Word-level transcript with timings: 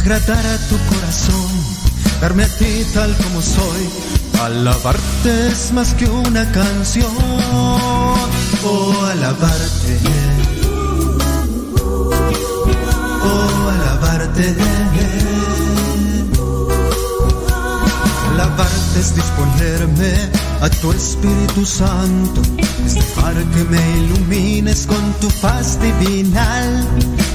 agradar 0.00 0.46
a 0.46 0.58
tu 0.68 0.76
corazón, 0.88 1.50
darme 2.20 2.44
a 2.44 2.48
ti 2.58 2.84
tal 2.94 3.14
como 3.18 3.42
soy. 3.42 3.82
Alabarte 4.42 5.48
es 5.48 5.72
más 5.72 5.92
que 5.94 6.06
una 6.06 6.50
canción, 6.52 7.12
oh 8.64 9.04
alabarte, 9.12 9.98
oh 13.24 13.68
alabarte. 13.74 14.56
Alabarte 18.32 19.00
es 19.00 19.14
disponerme 19.14 20.12
a 20.62 20.70
tu 20.80 20.92
Espíritu 20.92 21.66
Santo, 21.66 22.40
es 22.86 22.94
dejar 22.94 23.34
que 23.34 23.64
me 23.64 23.98
ilumines 23.98 24.86
con 24.86 25.12
tu 25.20 25.28
paz 25.42 25.78
divinal 25.78 26.86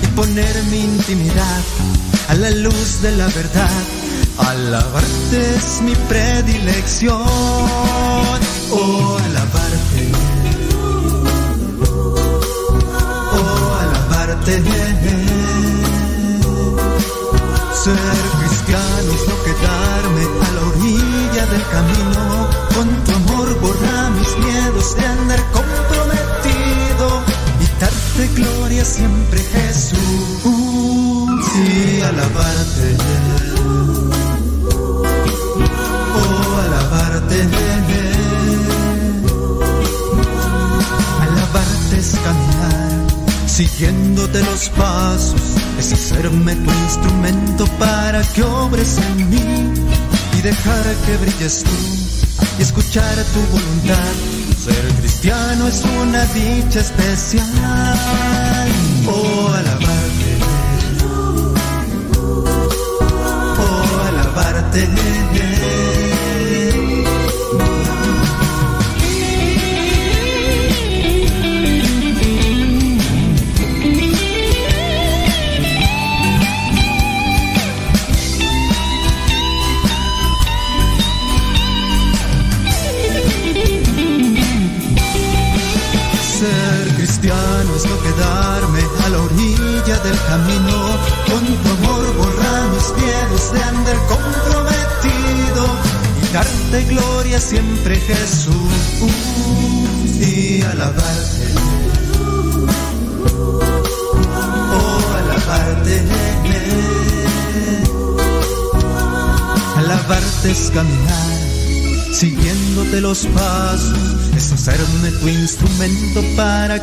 y 0.01 0.07
poner 0.15 0.63
mi 0.71 0.79
intimidad 0.79 1.61
a 2.27 2.33
la 2.35 2.49
luz 2.49 3.01
de 3.01 3.11
la 3.11 3.27
verdad. 3.27 3.83
Alabarte 4.37 5.55
es 5.55 5.81
mi 5.81 5.95
predilección, 6.09 7.21
oh 8.71 9.17
alabarte, 9.25 10.11
oh 13.33 13.77
alabarte. 13.81 14.63
Ser 17.83 18.17
cristiano 18.39 19.09
es 19.13 19.27
no 19.29 19.35
quedarme 19.43 20.23
a 20.41 20.51
la 20.55 20.61
orilla 20.71 21.45
del 21.53 21.65
camino, 21.75 22.49
con 22.75 22.87
tu 23.03 23.11
amor 23.11 23.59
borra 23.61 24.09
mis 24.09 24.37
miedos 24.37 24.95
de 24.95 25.05
andar 25.05 25.41
comprometido 25.51 27.07
y 27.61 27.79
darte 27.79 28.27
gloria 28.41 28.83
siempre 28.83 29.39
Jesús 29.39 30.54
y 31.63 32.01
alabarte. 32.01 32.97
Oh, 36.15 36.59
alabarte. 36.65 37.47
Alabarte 41.21 41.97
es 41.97 42.15
caminar, 42.23 43.47
siguiéndote 43.47 44.43
los 44.43 44.69
pasos, 44.69 45.41
es 45.79 45.93
hacerme 45.93 46.55
tu 46.55 46.71
instrumento 46.71 47.65
para 47.79 48.21
que 48.33 48.43
obres 48.43 48.97
en 48.97 49.29
mí 49.29 49.73
y 50.37 50.41
dejar 50.41 50.83
que 51.05 51.17
brilles 51.17 51.63
tú 51.63 52.05
y 52.59 52.61
escuchar 52.61 53.15
tu 53.33 53.39
voluntad. 53.51 54.13
Ser 54.63 54.93
cristiano 54.99 55.67
es 55.67 55.83
una 56.01 56.25
dicha 56.25 56.79
especial. 56.79 58.64
Ser 64.75 65.24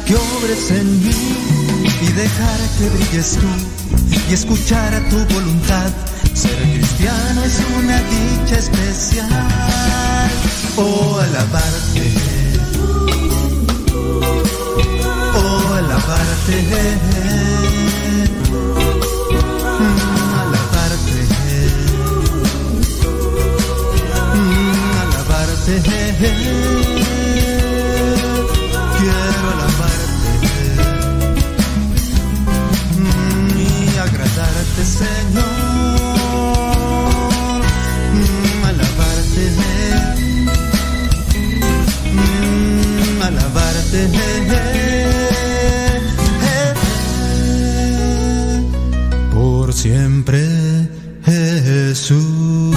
que 0.00 0.16
obres 0.16 0.70
en 0.70 1.04
mí 1.04 1.10
y 2.00 2.12
dejar 2.12 2.60
que 2.78 2.88
brilles 2.88 3.36
tú 3.36 3.46
y 4.30 4.32
escuchar 4.32 4.94
a 4.94 5.08
tu 5.10 5.16
voluntad. 5.34 5.90
Ser 6.32 6.56
cristiano 6.62 7.44
es 7.44 7.60
una 7.76 7.98
dicha 7.98 8.58
especial. 8.58 9.28
Oh, 10.76 11.18
alabarte. 11.18 12.12
Oh, 15.34 15.74
alabarte. 15.74 16.56
Mm, 19.78 20.34
alabarte. 20.40 21.18
Mm, 24.34 24.92
alabarte. 25.02 26.81
Por 49.34 49.72
siempre, 49.74 50.40
Jesús. 51.26 52.74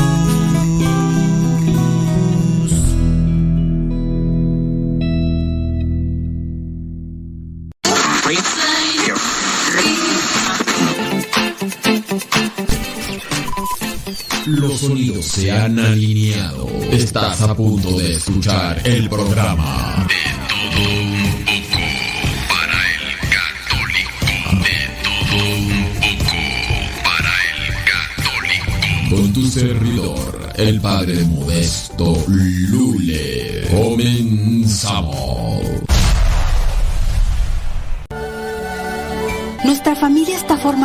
Los 14.46 14.80
sonidos 14.80 15.26
se 15.26 15.52
han 15.52 15.80
alineado. 15.80 16.68
Estás 16.92 17.42
a 17.42 17.56
punto 17.56 17.98
de 17.98 18.14
escuchar 18.14 18.82
el 18.86 19.10
programa. 19.10 19.35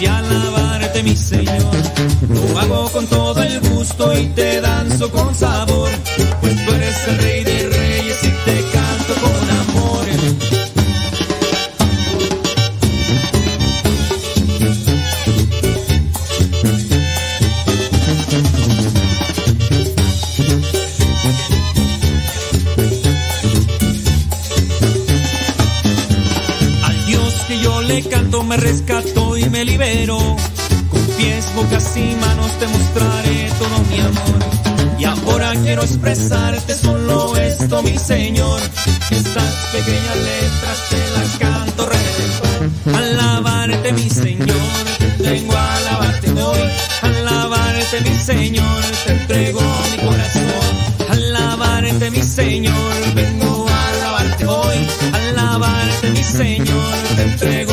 Y 0.00 0.06
alabarte 0.06 1.02
mi 1.02 1.16
Señor. 1.16 1.74
Lo 2.28 2.58
hago 2.58 2.90
con 2.90 3.06
todo 3.06 3.42
el 3.42 3.60
gusto 3.60 4.16
y 4.18 4.26
te 4.28 4.60
danzo 4.60 5.10
con 5.10 5.34
sabor, 5.34 5.90
pues 6.40 6.66
tú 6.66 6.72
eres 6.72 7.08
el 7.08 7.18
rey 7.18 7.44
de 7.44 7.68
reyes 7.68 7.87
me 28.48 28.56
rescató 28.56 29.34
me 29.50 29.64
libero. 29.64 30.18
Con 30.90 31.02
pies, 31.18 31.44
bocas 31.54 31.96
y 31.96 32.16
manos 32.16 32.50
te 32.58 32.66
mostraré 32.66 33.50
todo 33.58 33.78
mi 33.90 34.00
amor. 34.00 34.98
Y 34.98 35.04
ahora 35.04 35.52
quiero 35.62 35.82
expresarte 35.82 36.74
solo 36.74 37.36
esto, 37.36 37.82
mi 37.82 37.96
Señor. 37.98 38.60
Estas 39.10 39.54
pequeñas 39.72 40.16
letras 40.16 40.78
te 40.90 41.10
las 41.14 41.38
canto 41.38 41.86
redentor. 41.86 42.96
Alabarte, 42.96 43.92
mi 43.92 44.08
Señor, 44.08 44.48
vengo 45.18 45.54
a 45.54 45.76
alabarte 45.76 46.32
hoy. 46.32 46.70
Alabarte, 47.02 48.00
mi 48.00 48.18
Señor, 48.18 48.82
te 49.06 49.12
entrego 49.12 49.60
mi 49.90 50.06
corazón. 50.06 51.10
Alabarte, 51.10 52.10
mi 52.10 52.22
Señor, 52.22 53.14
vengo 53.14 53.66
a 53.68 53.88
alabarte 53.88 54.46
hoy. 54.46 54.76
Alabarte, 55.12 56.10
mi 56.10 56.22
Señor, 56.22 56.94
te 57.16 57.22
entrego 57.22 57.67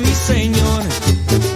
mi 0.00 0.14
Señor. 0.14 0.82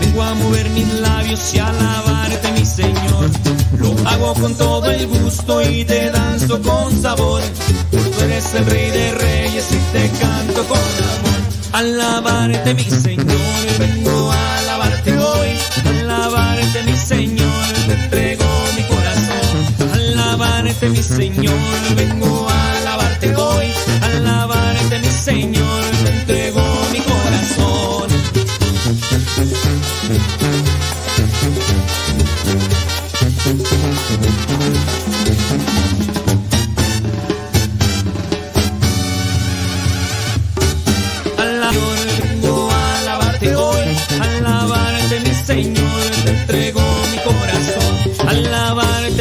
Vengo 0.00 0.23
a 0.23 0.35
mover 0.35 0.69
mis 0.70 0.93
labios 0.94 1.55
y 1.55 1.58
alabarte 1.58 2.52
mi 2.52 2.64
Señor. 2.64 3.31
Lo 3.79 4.08
hago 4.08 4.35
con 4.35 4.55
todo 4.55 4.91
el 4.91 5.06
gusto 5.06 5.62
y 5.62 5.85
te 5.85 6.11
danzo 6.11 6.61
con 6.62 7.00
sabor. 7.00 7.43
Tú 7.91 7.99
eres 8.25 8.55
el 8.55 8.67
rey 8.67 8.91
de 8.91 9.12
reyes 9.14 9.67
y 9.70 9.79
te 9.93 10.11
canto 10.19 10.64
con 10.67 10.79
amor. 10.79 11.41
Alabarte 11.73 12.75
mi 12.75 12.85
Señor, 12.85 13.79
vengo 13.79 14.32
a 14.32 14.58
alabarte 14.58 15.19
hoy. 15.19 15.49
Alabarte 15.87 16.82
mi 16.85 16.97
Señor, 16.97 17.67
te 17.87 17.93
entrego 17.93 18.44
mi 18.76 18.82
corazón. 18.85 19.90
Alabarte 19.93 20.88
mi 20.88 21.02
Señor, 21.02 21.94
vengo 21.97 22.49
a 22.49 22.79
alabarte 22.79 23.35
hoy. 23.37 23.67
Alabarte 24.02 24.99
mi 24.99 25.08
Señor, 25.08 25.63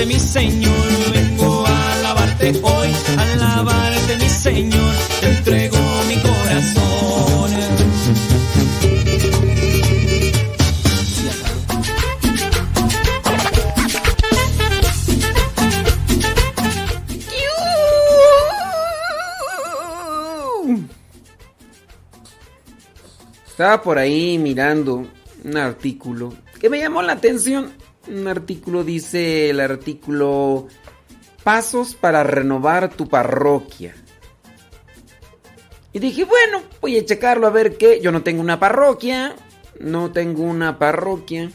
Mi 0.06 0.20
Señor, 0.20 1.14
vengo 1.14 1.66
a 1.66 1.94
alabarte 1.94 2.60
hoy, 2.62 2.90
alabarte 3.18 4.18
mi 4.18 4.28
Señor, 4.28 4.94
te 5.22 5.30
entrego 5.30 5.78
mi 6.10 6.16
corazón. 6.22 7.54
Estaba 23.48 23.82
por 23.82 23.98
ahí 23.98 24.38
mirando 24.38 25.08
un 25.46 25.58
artículo 25.58 26.34
que 26.60 26.70
me 26.70 26.80
llamó 26.80 27.02
la 27.02 27.14
atención. 27.14 27.83
Un 28.08 28.28
artículo 28.28 28.84
dice 28.84 29.50
el 29.50 29.60
artículo 29.60 30.68
Pasos 31.44 31.96
para 31.96 32.24
renovar 32.24 32.94
tu 32.94 33.08
parroquia. 33.08 33.96
Y 35.92 35.98
dije, 36.00 36.26
bueno, 36.26 36.62
voy 36.82 36.98
a 36.98 37.06
checarlo 37.06 37.48
a 37.48 37.52
ver 37.52 37.78
qué. 37.78 38.00
Yo 38.02 38.12
no 38.12 38.24
tengo 38.24 38.42
una 38.42 38.60
parroquia. 38.60 39.36
No 39.80 40.12
tengo 40.12 40.44
una 40.44 40.78
parroquia. 40.80 41.52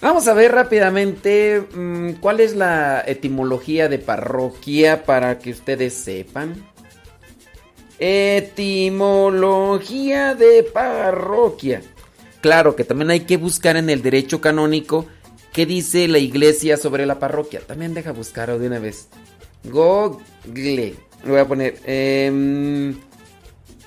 Vamos 0.00 0.26
a 0.28 0.34
ver 0.34 0.52
rápidamente 0.52 1.62
mm, 1.74 2.12
cuál 2.14 2.40
es 2.40 2.56
la 2.56 3.04
etimología 3.06 3.88
de 3.88 3.98
parroquia 3.98 5.04
para 5.04 5.38
que 5.38 5.50
ustedes 5.50 5.92
sepan. 5.94 6.66
Etimología 7.98 10.34
de 10.34 10.62
parroquia. 10.64 11.82
Claro 12.40 12.74
que 12.74 12.84
también 12.84 13.10
hay 13.10 13.20
que 13.20 13.36
buscar 13.36 13.76
en 13.76 13.90
el 13.90 14.02
derecho 14.02 14.40
canónico 14.40 15.06
qué 15.52 15.66
dice 15.66 16.08
la 16.08 16.18
iglesia 16.18 16.76
sobre 16.76 17.06
la 17.06 17.18
parroquia. 17.18 17.60
También 17.60 17.94
deja 17.94 18.12
buscarlo 18.12 18.58
de 18.58 18.66
una 18.66 18.78
vez. 18.78 19.08
Google. 19.64 20.94
Lo 21.24 21.32
voy 21.32 21.40
a 21.40 21.46
poner. 21.46 21.78
em, 21.84 22.94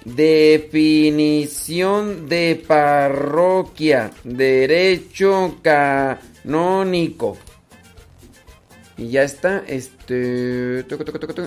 Definición 0.05 2.29
de 2.29 2.63
parroquia. 2.67 4.11
Derecho 4.23 5.57
canónico. 5.63 7.37
Y 8.97 9.09
ya 9.09 9.23
está. 9.23 9.63
Este. 9.67 10.85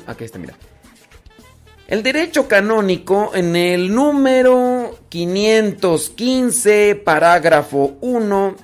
Aquí 0.06 0.24
está, 0.24 0.38
mira. 0.40 0.54
El 1.86 2.02
derecho 2.02 2.48
canónico 2.48 3.30
en 3.34 3.54
el 3.56 3.94
número 3.94 4.98
515, 5.08 7.00
parágrafo 7.02 7.96
1, 8.02 8.56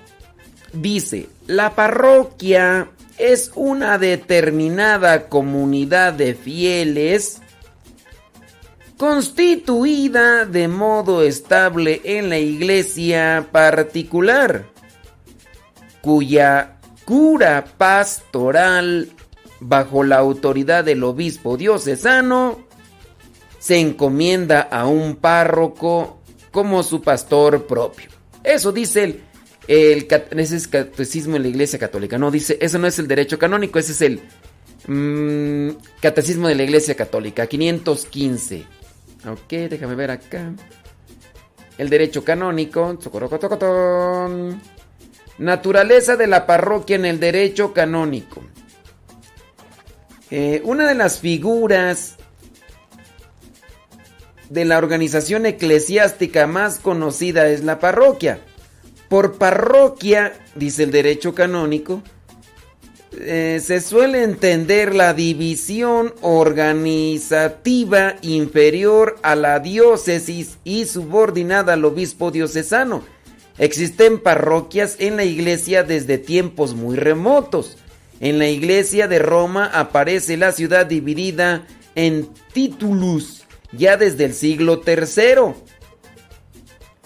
dice, 0.75 1.29
la 1.47 1.75
parroquia 1.75 2.91
es 3.19 3.53
una 3.55 3.99
determinada 3.99 5.29
comunidad 5.29 6.13
de 6.15 6.35
fieles 6.35 7.41
constituida 8.97 10.47
de 10.47 10.69
modo 10.69 11.23
estable 11.23 12.01
en 12.05 12.29
la 12.29 12.39
iglesia 12.39 13.49
particular, 13.53 14.67
cuya 16.01 16.79
cura 17.05 17.65
pastoral 17.77 19.11
bajo 19.61 20.05
la 20.05 20.17
autoridad 20.17 20.85
del 20.85 21.05
obispo 21.05 21.57
diocesano 21.57 22.59
se 23.59 23.79
encomienda 23.79 24.61
a 24.61 24.87
un 24.87 25.17
párroco 25.17 26.21
como 26.51 26.83
su 26.83 27.03
pastor 27.03 27.67
propio. 27.67 28.11
Eso 28.43 28.73
dice 28.73 29.05
el, 29.05 29.23
el 29.69 30.07
ese 30.37 30.57
es 30.57 30.69
catecismo 30.69 31.37
en 31.37 31.43
la 31.43 31.49
iglesia 31.49 31.79
católica. 31.79 32.19
No, 32.19 32.31
dice, 32.31 32.59
eso 32.61 32.79
no 32.79 32.87
es 32.87 32.99
el 32.99 33.09
derecho 33.09 33.39
canónico, 33.39 33.79
ese 33.79 33.93
es 33.93 34.03
el 34.03 34.21
mm, 34.87 35.77
catecismo 36.01 36.49
de 36.49 36.55
la 36.55 36.63
iglesia 36.63 36.95
católica, 36.95 37.47
515. 37.47 38.65
Ok, 39.27 39.51
déjame 39.71 39.95
ver 39.95 40.11
acá. 40.11 40.53
El 41.79 41.89
derecho 41.89 42.25
canónico. 42.25 42.99
Naturaleza 45.39 46.17
de 46.17 46.27
la 46.27 46.47
parroquia 46.47 46.97
en 46.97 47.07
el 47.07 47.19
derecho 47.19 47.73
canónico. 47.73 48.45
Eh, 50.31 50.63
una 50.65 50.87
de 50.87 50.95
las 50.95 51.21
figuras 51.21 52.17
de 54.51 54.65
la 54.65 54.79
organización 54.79 55.47
eclesiástica 55.47 56.47
más 56.47 56.79
conocida 56.79 57.49
es 57.49 57.65
la 57.65 57.79
parroquia. 57.79 58.41
Por 59.15 59.39
parroquia, 59.39 60.33
dice 60.57 60.83
el 60.83 60.91
derecho 60.91 61.37
canónico, 61.37 62.03
eh, 63.17 63.61
se 63.65 63.81
suele 63.81 64.25
entender 64.25 64.93
la 64.93 65.15
división 65.15 66.13
organizativa 66.21 68.17
inferior 68.23 69.17
a 69.23 69.37
la 69.37 69.61
diócesis 69.61 70.59
y 70.65 70.87
subordinada 70.87 71.75
al 71.75 71.85
obispo 71.85 72.33
diocesano. 72.33 73.05
Existen 73.57 74.19
parroquias 74.19 74.97
en 74.99 75.15
la 75.15 75.23
iglesia 75.23 75.85
desde 75.85 76.19
tiempos 76.19 76.75
muy 76.75 76.97
remotos. 76.97 77.79
En 78.19 78.41
la 78.41 78.49
iglesia 78.49 79.07
de 79.07 79.21
Roma 79.21 79.67
aparece 79.67 80.37
la 80.37 80.51
ciudad 80.51 80.87
dividida 80.87 81.69
en 81.95 82.29
titulus 82.53 83.45
ya 83.77 83.97
desde 83.97 84.25
el 84.25 84.35
siglo 84.35 84.83
III, 84.87 85.55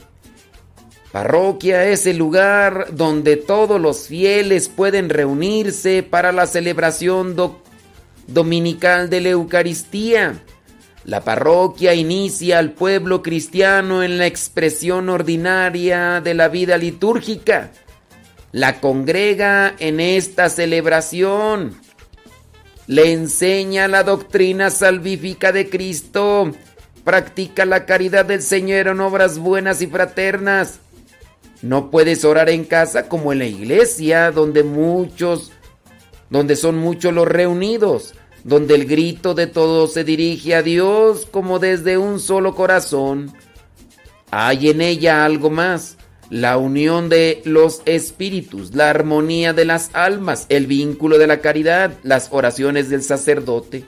Parroquia 1.10 1.88
es 1.88 2.06
el 2.06 2.16
lugar 2.16 2.90
donde 2.92 3.36
todos 3.36 3.80
los 3.80 4.06
fieles 4.06 4.68
pueden 4.68 5.08
reunirse 5.08 6.04
para 6.04 6.30
la 6.30 6.46
celebración 6.46 7.34
dominical 8.28 9.10
de 9.10 9.20
la 9.20 9.30
Eucaristía 9.30 10.40
la 11.04 11.24
parroquia 11.24 11.92
inicia 11.92 12.60
al 12.60 12.70
pueblo 12.70 13.20
cristiano 13.20 14.04
en 14.04 14.16
la 14.16 14.26
expresión 14.26 15.08
ordinaria 15.08 16.20
de 16.20 16.34
la 16.34 16.46
vida 16.46 16.78
litúrgica. 16.78 17.72
La 18.52 18.80
congrega 18.80 19.74
en 19.78 20.00
esta 20.00 20.48
celebración. 20.48 21.76
Le 22.86 23.12
enseña 23.12 23.86
la 23.88 24.02
doctrina 24.02 24.70
salvífica 24.70 25.52
de 25.52 25.70
Cristo. 25.70 26.50
Practica 27.04 27.64
la 27.64 27.86
caridad 27.86 28.24
del 28.24 28.42
Señor 28.42 28.88
en 28.88 29.00
obras 29.00 29.38
buenas 29.38 29.82
y 29.82 29.86
fraternas. 29.86 30.80
No 31.62 31.90
puedes 31.90 32.24
orar 32.24 32.48
en 32.48 32.64
casa 32.64 33.08
como 33.08 33.32
en 33.32 33.38
la 33.40 33.46
iglesia, 33.46 34.32
donde 34.32 34.64
muchos, 34.64 35.52
donde 36.30 36.56
son 36.56 36.78
muchos 36.78 37.12
los 37.12 37.28
reunidos 37.28 38.14
donde 38.44 38.74
el 38.74 38.86
grito 38.86 39.34
de 39.34 39.46
todos 39.46 39.92
se 39.92 40.04
dirige 40.04 40.54
a 40.54 40.62
Dios 40.62 41.26
como 41.30 41.58
desde 41.58 41.98
un 41.98 42.20
solo 42.20 42.54
corazón. 42.54 43.32
Hay 44.30 44.70
en 44.70 44.80
ella 44.80 45.24
algo 45.24 45.50
más, 45.50 45.96
la 46.30 46.56
unión 46.56 47.08
de 47.08 47.42
los 47.44 47.82
espíritus, 47.84 48.74
la 48.74 48.88
armonía 48.88 49.52
de 49.52 49.64
las 49.64 49.90
almas, 49.94 50.46
el 50.48 50.66
vínculo 50.66 51.18
de 51.18 51.26
la 51.26 51.40
caridad, 51.40 51.92
las 52.04 52.28
oraciones 52.30 52.88
del 52.88 53.02
sacerdote. 53.02 53.84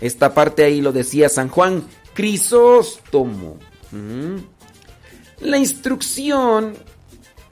Esta 0.00 0.34
parte 0.34 0.64
ahí 0.64 0.80
lo 0.80 0.92
decía 0.92 1.28
San 1.28 1.48
Juan 1.48 1.84
Crisóstomo. 2.14 3.58
Mm. 3.92 4.38
La 5.40 5.56
instrucción 5.56 6.74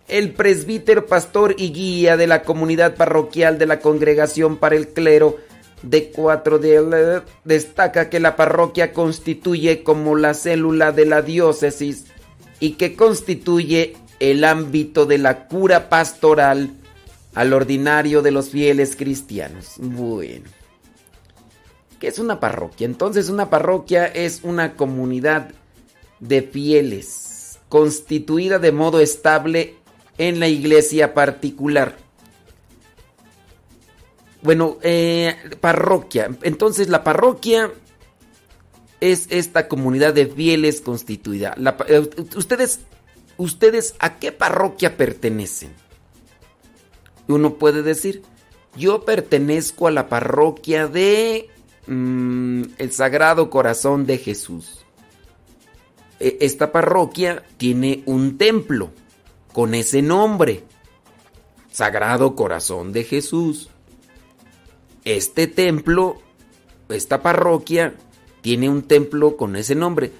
el 0.08 0.32
presbítero, 0.32 1.06
pastor 1.06 1.54
y 1.56 1.72
guía 1.72 2.18
de 2.18 2.26
la 2.26 2.42
comunidad 2.42 2.96
parroquial 2.96 3.58
de 3.58 3.64
la 3.64 3.80
Congregación 3.80 4.58
para 4.58 4.76
el 4.76 4.88
Clero 4.88 5.38
de 5.82 6.10
Cuatro 6.10 6.58
de 6.58 7.22
destaca 7.44 8.10
que 8.10 8.20
la 8.20 8.36
parroquia 8.36 8.92
constituye 8.92 9.82
como 9.82 10.14
la 10.14 10.34
célula 10.34 10.92
de 10.92 11.06
la 11.06 11.22
diócesis 11.22 12.11
y 12.62 12.74
que 12.74 12.94
constituye 12.94 13.96
el 14.20 14.44
ámbito 14.44 15.04
de 15.04 15.18
la 15.18 15.48
cura 15.48 15.88
pastoral 15.88 16.70
al 17.34 17.52
ordinario 17.52 18.22
de 18.22 18.30
los 18.30 18.50
fieles 18.50 18.94
cristianos. 18.94 19.72
Bueno. 19.78 20.44
¿Qué 21.98 22.06
es 22.06 22.20
una 22.20 22.38
parroquia? 22.38 22.84
Entonces 22.84 23.30
una 23.30 23.50
parroquia 23.50 24.06
es 24.06 24.42
una 24.44 24.76
comunidad 24.76 25.50
de 26.20 26.42
fieles 26.42 27.58
constituida 27.68 28.60
de 28.60 28.70
modo 28.70 29.00
estable 29.00 29.74
en 30.16 30.38
la 30.38 30.46
iglesia 30.46 31.14
particular. 31.14 31.96
Bueno, 34.40 34.78
eh, 34.82 35.34
parroquia. 35.60 36.30
Entonces 36.42 36.88
la 36.88 37.02
parroquia 37.02 37.72
es 39.02 39.26
esta 39.30 39.66
comunidad 39.66 40.14
de 40.14 40.26
fieles 40.26 40.80
constituida. 40.80 41.56
Eh, 41.88 42.08
ustedes, 42.36 42.82
ustedes, 43.36 43.96
¿a 43.98 44.20
qué 44.20 44.30
parroquia 44.30 44.96
pertenecen? 44.96 45.72
Uno 47.26 47.54
puede 47.54 47.82
decir, 47.82 48.22
yo 48.76 49.04
pertenezco 49.04 49.88
a 49.88 49.90
la 49.90 50.08
parroquia 50.08 50.86
de 50.86 51.50
mm, 51.88 52.62
el 52.78 52.92
Sagrado 52.92 53.50
Corazón 53.50 54.06
de 54.06 54.18
Jesús. 54.18 54.84
E, 56.20 56.38
esta 56.40 56.70
parroquia 56.70 57.42
tiene 57.56 58.04
un 58.06 58.38
templo 58.38 58.92
con 59.52 59.74
ese 59.74 60.00
nombre. 60.00 60.62
Sagrado 61.72 62.36
Corazón 62.36 62.92
de 62.92 63.02
Jesús. 63.02 63.68
Este 65.04 65.48
templo, 65.48 66.22
esta 66.88 67.20
parroquia, 67.20 67.96
tiene 68.42 68.68
un 68.68 68.82
templo 68.82 69.36
con 69.36 69.56
ese 69.56 69.74
nombre, 69.74 70.12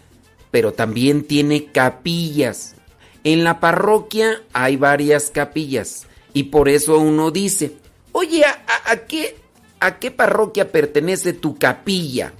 pero 0.50 0.72
también 0.72 1.24
tiene 1.24 1.66
capillas. 1.66 2.76
En 3.24 3.44
la 3.44 3.60
parroquia 3.60 4.42
hay 4.52 4.76
varias 4.76 5.30
capillas 5.30 6.06
y 6.32 6.44
por 6.44 6.68
eso 6.68 6.98
uno 6.98 7.30
dice, 7.30 7.76
oye, 8.12 8.44
¿a, 8.44 8.96
qué, 9.06 9.36
¿a 9.80 9.98
qué 9.98 10.10
parroquia 10.10 10.72
pertenece 10.72 11.32
tu 11.32 11.58
capilla? 11.58 12.32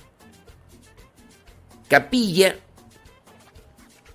Capilla, 1.88 2.56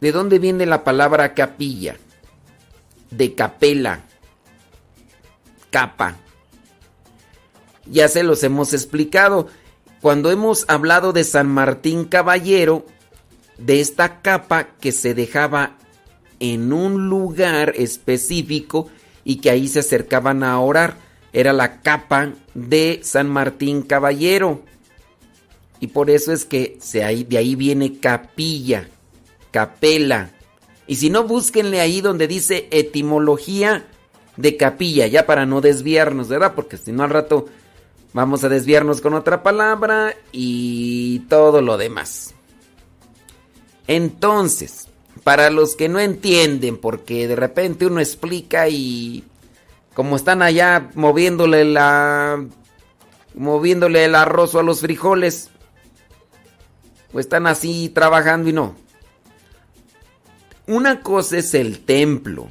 ¿de 0.01 0.11
dónde 0.11 0.39
viene 0.39 0.65
la 0.65 0.83
palabra 0.83 1.33
capilla? 1.33 1.97
De 3.11 3.35
capela, 3.35 4.01
capa. 5.69 6.17
Ya 7.85 8.07
se 8.09 8.23
los 8.23 8.43
hemos 8.43 8.73
explicado. 8.73 9.47
Cuando 10.07 10.31
hemos 10.31 10.63
hablado 10.69 11.11
de 11.11 11.25
San 11.25 11.49
Martín 11.49 12.05
Caballero, 12.05 12.85
de 13.57 13.81
esta 13.81 14.21
capa 14.21 14.69
que 14.79 14.93
se 14.93 15.13
dejaba 15.13 15.75
en 16.39 16.71
un 16.71 17.09
lugar 17.09 17.73
específico 17.75 18.87
y 19.25 19.41
que 19.41 19.49
ahí 19.49 19.67
se 19.67 19.79
acercaban 19.79 20.43
a 20.43 20.57
orar. 20.61 20.95
Era 21.33 21.51
la 21.51 21.81
capa 21.81 22.31
de 22.53 23.01
San 23.03 23.27
Martín 23.27 23.81
Caballero. 23.81 24.61
Y 25.81 25.87
por 25.87 26.09
eso 26.09 26.31
es 26.31 26.45
que 26.45 26.79
de 26.89 27.37
ahí 27.37 27.55
viene 27.55 27.99
capilla, 27.99 28.87
capela. 29.51 30.29
Y 30.87 30.95
si 30.95 31.09
no, 31.09 31.25
búsquenle 31.25 31.81
ahí 31.81 31.99
donde 31.99 32.29
dice 32.29 32.69
etimología 32.71 33.85
de 34.37 34.55
capilla, 34.55 35.05
ya 35.07 35.25
para 35.25 35.45
no 35.45 35.59
desviarnos, 35.59 36.29
¿verdad? 36.29 36.53
Porque 36.55 36.77
si 36.77 36.93
no 36.93 37.03
al 37.03 37.09
rato 37.09 37.47
vamos 38.17 38.43
a 38.43 38.49
desviarnos 38.49 38.99
con 38.99 39.13
otra 39.13 39.43
palabra 39.43 40.15
y 40.31 41.19
todo 41.29 41.61
lo 41.61 41.77
demás. 41.77 42.33
Entonces, 43.85 44.87
para 45.23 45.51
los 45.51 45.75
que 45.75 45.87
no 45.87 45.99
entienden, 45.99 46.77
porque 46.77 47.27
de 47.27 47.35
repente 47.35 47.85
uno 47.85 47.99
explica 47.99 48.69
y 48.69 49.23
como 49.93 50.15
están 50.15 50.41
allá 50.41 50.89
moviéndole 50.95 51.63
la 51.63 52.43
moviéndole 53.35 54.05
el 54.05 54.15
arroz 54.15 54.55
a 54.55 54.63
los 54.63 54.81
frijoles, 54.81 55.51
o 57.13 57.19
están 57.19 57.45
así 57.45 57.89
trabajando 57.89 58.49
y 58.49 58.53
no. 58.53 58.75
Una 60.65 61.01
cosa 61.01 61.37
es 61.37 61.53
el 61.53 61.85
templo. 61.85 62.47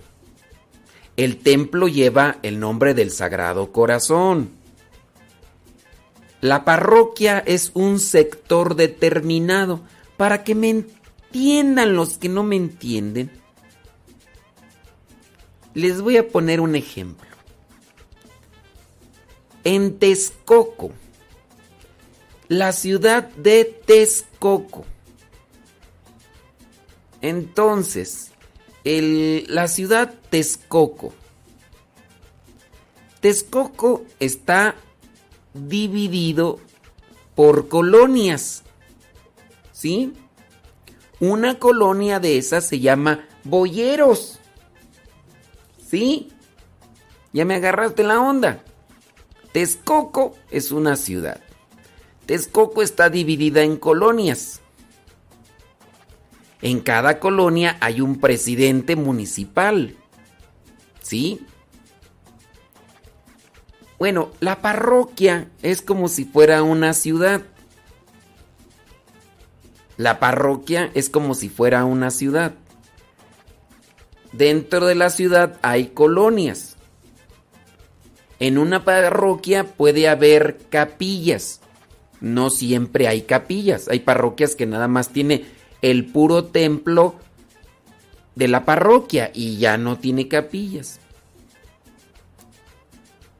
El 1.16 1.38
templo 1.38 1.88
lleva 1.88 2.37
el 2.44 2.61
nombre 2.61 2.94
del 2.94 3.11
Sagrado 3.11 3.73
Corazón. 3.73 4.55
La 6.40 6.64
parroquia 6.64 7.38
es 7.38 7.71
un 7.75 7.99
sector 7.99 8.76
determinado. 8.76 9.81
Para 10.16 10.45
que 10.45 10.55
me 10.55 10.71
entiendan 10.71 11.95
los 11.95 12.19
que 12.19 12.28
no 12.28 12.43
me 12.43 12.57
entienden, 12.57 13.31
les 15.75 16.00
voy 16.00 16.16
a 16.16 16.28
poner 16.28 16.61
un 16.61 16.75
ejemplo. 16.75 17.26
En 19.64 19.99
Texcoco, 19.99 20.93
la 22.49 22.73
ciudad 22.73 23.28
de 23.31 23.64
Texcoco. 23.64 24.85
Entonces, 27.21 28.31
la 28.85 29.69
ciudad 29.69 30.14
Texcoco. 30.31 31.12
Texcoco 33.21 34.05
está 34.21 34.76
dividido 35.56 36.58
por 37.34 37.68
colonias. 37.68 38.62
¿Sí? 39.72 40.12
Una 41.20 41.59
colonia 41.59 42.20
de 42.20 42.38
esas 42.38 42.66
se 42.66 42.81
llama 42.81 43.26
Boyeros. 43.44 44.38
¿Sí? 45.88 46.28
Ya 47.33 47.44
me 47.44 47.54
agarraste 47.54 48.02
la 48.02 48.20
onda. 48.20 48.62
Texcoco 49.52 50.35
es 50.50 50.72
una 50.72 50.96
ciudad. 50.96 51.40
Texcoco 52.26 52.83
está 52.83 53.09
dividida 53.09 53.62
en 53.62 53.76
colonias. 53.76 54.61
En 56.62 56.81
cada 56.81 57.20
colonia 57.20 57.76
hay 57.81 58.00
un 58.00 58.18
presidente 58.18 58.96
municipal. 58.96 59.96
¿Sí? 61.00 61.46
Bueno, 63.98 64.30
la 64.40 64.61
parroquia 64.61 65.48
es 65.62 65.80
como 65.80 66.09
si 66.09 66.24
fuera 66.24 66.62
una 66.62 66.92
ciudad. 66.92 67.42
La 69.96 70.20
parroquia 70.20 70.90
es 70.94 71.09
como 71.09 71.35
si 71.35 71.48
fuera 71.48 71.85
una 71.87 72.11
ciudad. 72.11 72.52
Dentro 74.32 74.85
de 74.87 74.94
la 74.94 75.09
ciudad 75.09 75.59
hay 75.62 75.88
colonias. 75.88 76.76
En 78.38 78.59
una 78.59 78.85
parroquia 78.85 79.64
puede 79.64 80.09
haber 80.09 80.59
capillas. 80.68 81.61
No 82.20 82.50
siempre 82.50 83.09
hay 83.09 83.22
capillas. 83.22 83.88
Hay 83.88 84.00
parroquias 84.00 84.54
que 84.54 84.66
nada 84.66 84.88
más 84.88 85.09
tiene 85.09 85.46
el 85.80 86.04
puro 86.04 86.44
templo 86.44 87.14
de 88.35 88.48
la 88.48 88.66
parroquia 88.66 89.30
y 89.32 89.56
ya 89.56 89.78
no 89.78 89.98
tiene 89.98 90.28
capillas. 90.28 91.00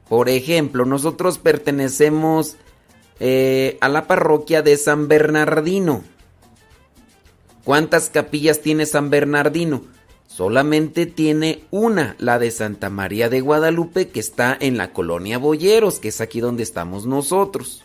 Por 0.09 0.29
ejemplo, 0.29 0.85
nosotros 0.85 1.37
pertenecemos 1.37 2.57
eh, 3.19 3.77
a 3.81 3.89
la 3.89 4.07
parroquia 4.07 4.61
de 4.61 4.77
San 4.77 5.07
Bernardino. 5.07 6.03
¿Cuántas 7.63 8.09
capillas 8.09 8.61
tiene 8.61 8.85
San 8.85 9.09
Bernardino? 9.09 9.83
Solamente 10.27 11.05
tiene 11.05 11.63
una, 11.71 12.15
la 12.19 12.37
de 12.39 12.51
Santa 12.51 12.89
María 12.89 13.27
de 13.27 13.41
Guadalupe, 13.41 14.09
que 14.09 14.19
está 14.19 14.55
en 14.59 14.77
la 14.77 14.93
colonia 14.93 15.37
Boyeros, 15.37 15.99
que 15.99 16.09
es 16.09 16.21
aquí 16.21 16.39
donde 16.39 16.63
estamos 16.63 17.05
nosotros. 17.05 17.83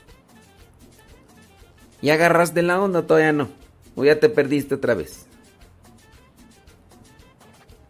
¿Y 2.03 2.11
agarras 2.11 2.53
de 2.53 2.63
la 2.63 2.81
onda? 2.81 3.07
Todavía 3.07 3.33
no. 3.33 3.49
O 3.97 4.05
ya 4.05 4.21
te 4.21 4.29
perdiste 4.29 4.75
otra 4.75 4.95
vez. 4.95 5.27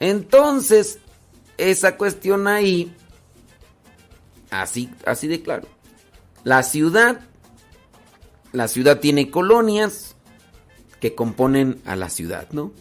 Entonces, 0.00 0.98
esa 1.58 1.96
cuestión 1.96 2.46
ahí, 2.46 2.94
así, 4.52 4.90
así 5.04 5.26
de 5.26 5.42
claro. 5.42 5.66
La 6.44 6.62
ciudad, 6.62 7.20
la 8.52 8.68
ciudad 8.68 9.00
tiene 9.00 9.30
colonias, 9.30 10.16
que 11.02 11.16
componen 11.16 11.80
a 11.84 11.96
la 11.96 12.08
ciudad, 12.08 12.48
¿no? 12.52 12.72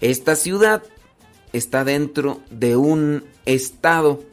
Esta 0.00 0.36
ciudad 0.36 0.82
está 1.52 1.84
dentro 1.84 2.40
de 2.48 2.76
un 2.76 3.26
estado, 3.44 4.24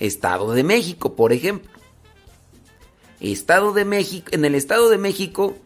Estado 0.00 0.52
de 0.52 0.64
México, 0.64 1.14
por 1.14 1.32
ejemplo. 1.32 1.70
Estado 3.20 3.72
de 3.72 3.84
México, 3.84 4.26
en 4.32 4.44
el 4.44 4.56
Estado 4.56 4.90
de 4.90 4.98
México 4.98 5.56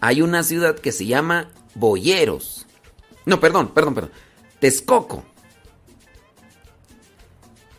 hay 0.00 0.22
una 0.22 0.42
ciudad 0.42 0.76
que 0.76 0.90
se 0.90 1.06
llama 1.06 1.50
Boyeros. 1.76 2.66
No, 3.24 3.38
perdón, 3.38 3.68
perdón, 3.68 3.94
perdón. 3.94 4.12
Texcoco. 4.58 5.22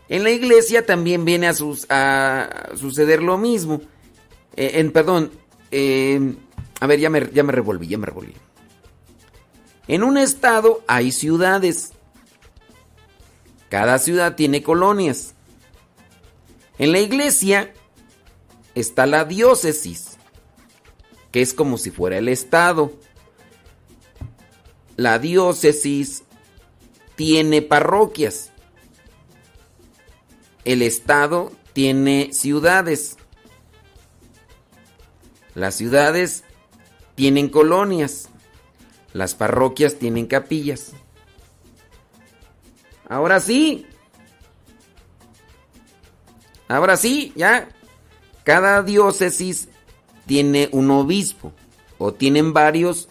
En 0.09 0.23
la 0.23 0.31
iglesia 0.31 0.85
también 0.85 1.23
viene 1.23 1.47
a, 1.47 1.53
suceder 2.75 3.21
lo 3.21 3.37
mismo. 3.37 3.81
Eh, 4.55 4.71
en, 4.75 4.91
perdón, 4.91 5.31
eh, 5.69 6.33
a 6.79 6.87
ver, 6.87 6.99
ya 6.99 7.11
me, 7.11 7.29
ya 7.31 7.43
me 7.43 7.51
revolví, 7.51 7.87
ya 7.87 7.99
me 7.99 8.07
revolví. 8.07 8.33
En 9.87 10.03
un 10.03 10.17
estado 10.17 10.83
hay 10.87 11.11
ciudades. 11.11 11.93
Cada 13.69 13.99
ciudad 13.99 14.35
tiene 14.35 14.63
colonias. 14.63 15.35
En 16.79 16.91
la 16.91 16.99
iglesia 16.99 17.73
está 18.73 19.05
la 19.05 19.25
diócesis, 19.25 20.17
que 21.31 21.41
es 21.41 21.53
como 21.53 21.77
si 21.77 21.91
fuera 21.91 22.17
el 22.17 22.29
estado. 22.29 22.93
La 24.95 25.19
diócesis 25.19 26.23
tiene 27.15 27.61
parroquias. 27.61 28.51
El 30.65 30.81
estado 30.81 31.51
tiene 31.73 32.29
ciudades. 32.33 33.17
Las 35.55 35.75
ciudades 35.75 36.43
tienen 37.15 37.49
colonias. 37.49 38.29
Las 39.13 39.35
parroquias 39.35 39.95
tienen 39.95 40.27
capillas. 40.27 40.91
Ahora 43.07 43.39
sí. 43.39 43.85
Ahora 46.67 46.97
sí, 46.97 47.33
ya. 47.35 47.69
Cada 48.43 48.83
diócesis 48.83 49.69
tiene 50.25 50.69
un 50.71 50.91
obispo 50.91 51.53
o 51.97 52.13
tienen 52.13 52.53
varios 52.53 53.09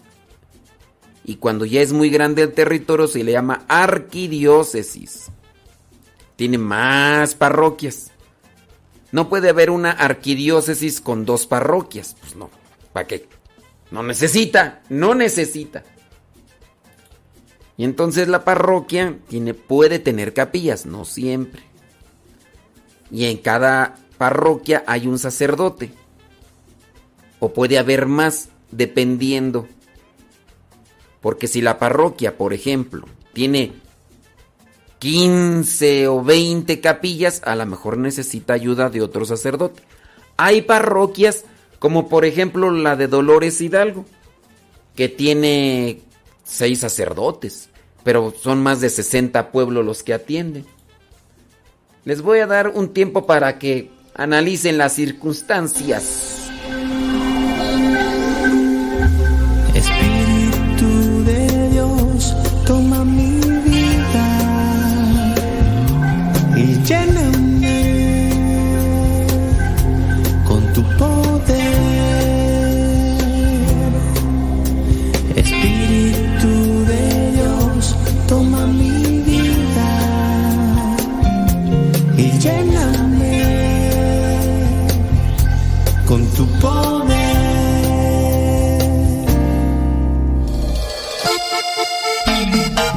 y 1.25 1.37
cuando 1.37 1.67
ya 1.67 1.83
es 1.83 1.93
muy 1.93 2.09
grande 2.09 2.43
el 2.43 2.55
territorio 2.55 3.07
se 3.07 3.23
le 3.23 3.33
llama 3.33 3.65
arquidiócesis. 3.69 5.31
Tiene 6.39 6.57
más 6.57 7.35
parroquias. 7.35 8.13
No 9.11 9.29
puede 9.29 9.49
haber 9.49 9.71
una 9.71 9.91
arquidiócesis 9.91 11.01
con 11.01 11.25
dos 11.25 11.49
parroquias. 11.49 12.15
Pues 12.21 12.37
no. 12.37 12.49
¿Para 12.93 13.09
qué? 13.09 13.29
No 13.91 14.05
necesita, 14.05 14.83
no 14.89 15.17
necesita. 15.17 15.83
Y 17.77 17.83
entonces 17.83 18.29
la 18.29 18.45
parroquia 18.45 19.19
tiene, 19.27 19.53
puede 19.53 19.99
tener 19.99 20.33
capillas, 20.33 20.87
no 20.87 21.05
siempre. 21.05 21.65
Y 23.11 23.25
en 23.25 23.39
cada 23.39 23.97
parroquia 24.17 24.85
hay 24.87 25.09
un 25.09 25.19
sacerdote. 25.19 25.91
O 27.41 27.53
puede 27.53 27.79
haber 27.79 28.07
más, 28.07 28.51
dependiendo. 28.71 29.67
Porque 31.21 31.49
si 31.49 31.63
la 31.63 31.81
parroquia, 31.81 32.39
por 32.39 32.53
ejemplo, 32.53 33.09
tiene 33.33 33.88
15 34.99 36.09
o 36.09 36.23
20 36.23 36.81
capillas, 36.81 37.41
a 37.45 37.55
lo 37.55 37.67
mejor 37.67 37.99
necesita 37.99 38.55
ayuda 38.55 38.91
de 38.91 39.03
otro 39.03 39.25
sacerdote. 39.25 39.83
Hay 40.37 40.63
parroquias 40.63 41.45
como 41.79 42.09
por 42.09 42.25
ejemplo 42.25 42.71
la 42.71 42.97
de 42.97 43.07
Dolores 43.07 43.61
Hidalgo, 43.61 44.05
que 44.97 45.09
tiene 45.09 46.01
6 46.45 46.81
sacerdotes, 46.81 47.69
pero 48.03 48.35
son 48.37 48.63
más 48.63 48.81
de 48.81 48.91
60 48.91 49.53
pueblos 49.53 49.85
los 49.85 50.03
que 50.03 50.15
atienden. 50.15 50.67
Les 52.05 52.23
voy 52.23 52.41
a 52.41 52.47
dar 52.47 52.69
un 52.69 52.93
tiempo 52.93 53.27
para 53.27 53.59
que 53.59 53.91
analicen 54.15 54.79
las 54.79 54.95
circunstancias. 54.95 56.48
lléname 82.49 83.41
con 86.07 86.27
tu 86.37 86.47
poder. 86.61 87.19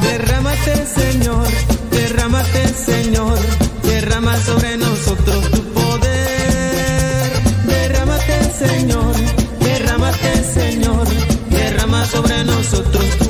Derrámate, 0.02 0.86
Señor, 0.86 1.48
derrámate, 1.92 2.68
Señor, 2.90 3.38
derrama 3.84 4.36
sobre 4.38 4.78
nosotros 4.78 5.52
tu 5.52 5.62
poder. 5.74 7.32
Derrámate, 7.66 8.38
Señor, 8.64 9.16
derrámate, 9.60 10.44
Señor, 10.54 11.08
derrama 11.50 12.06
sobre 12.06 12.44
nosotros. 12.44 13.21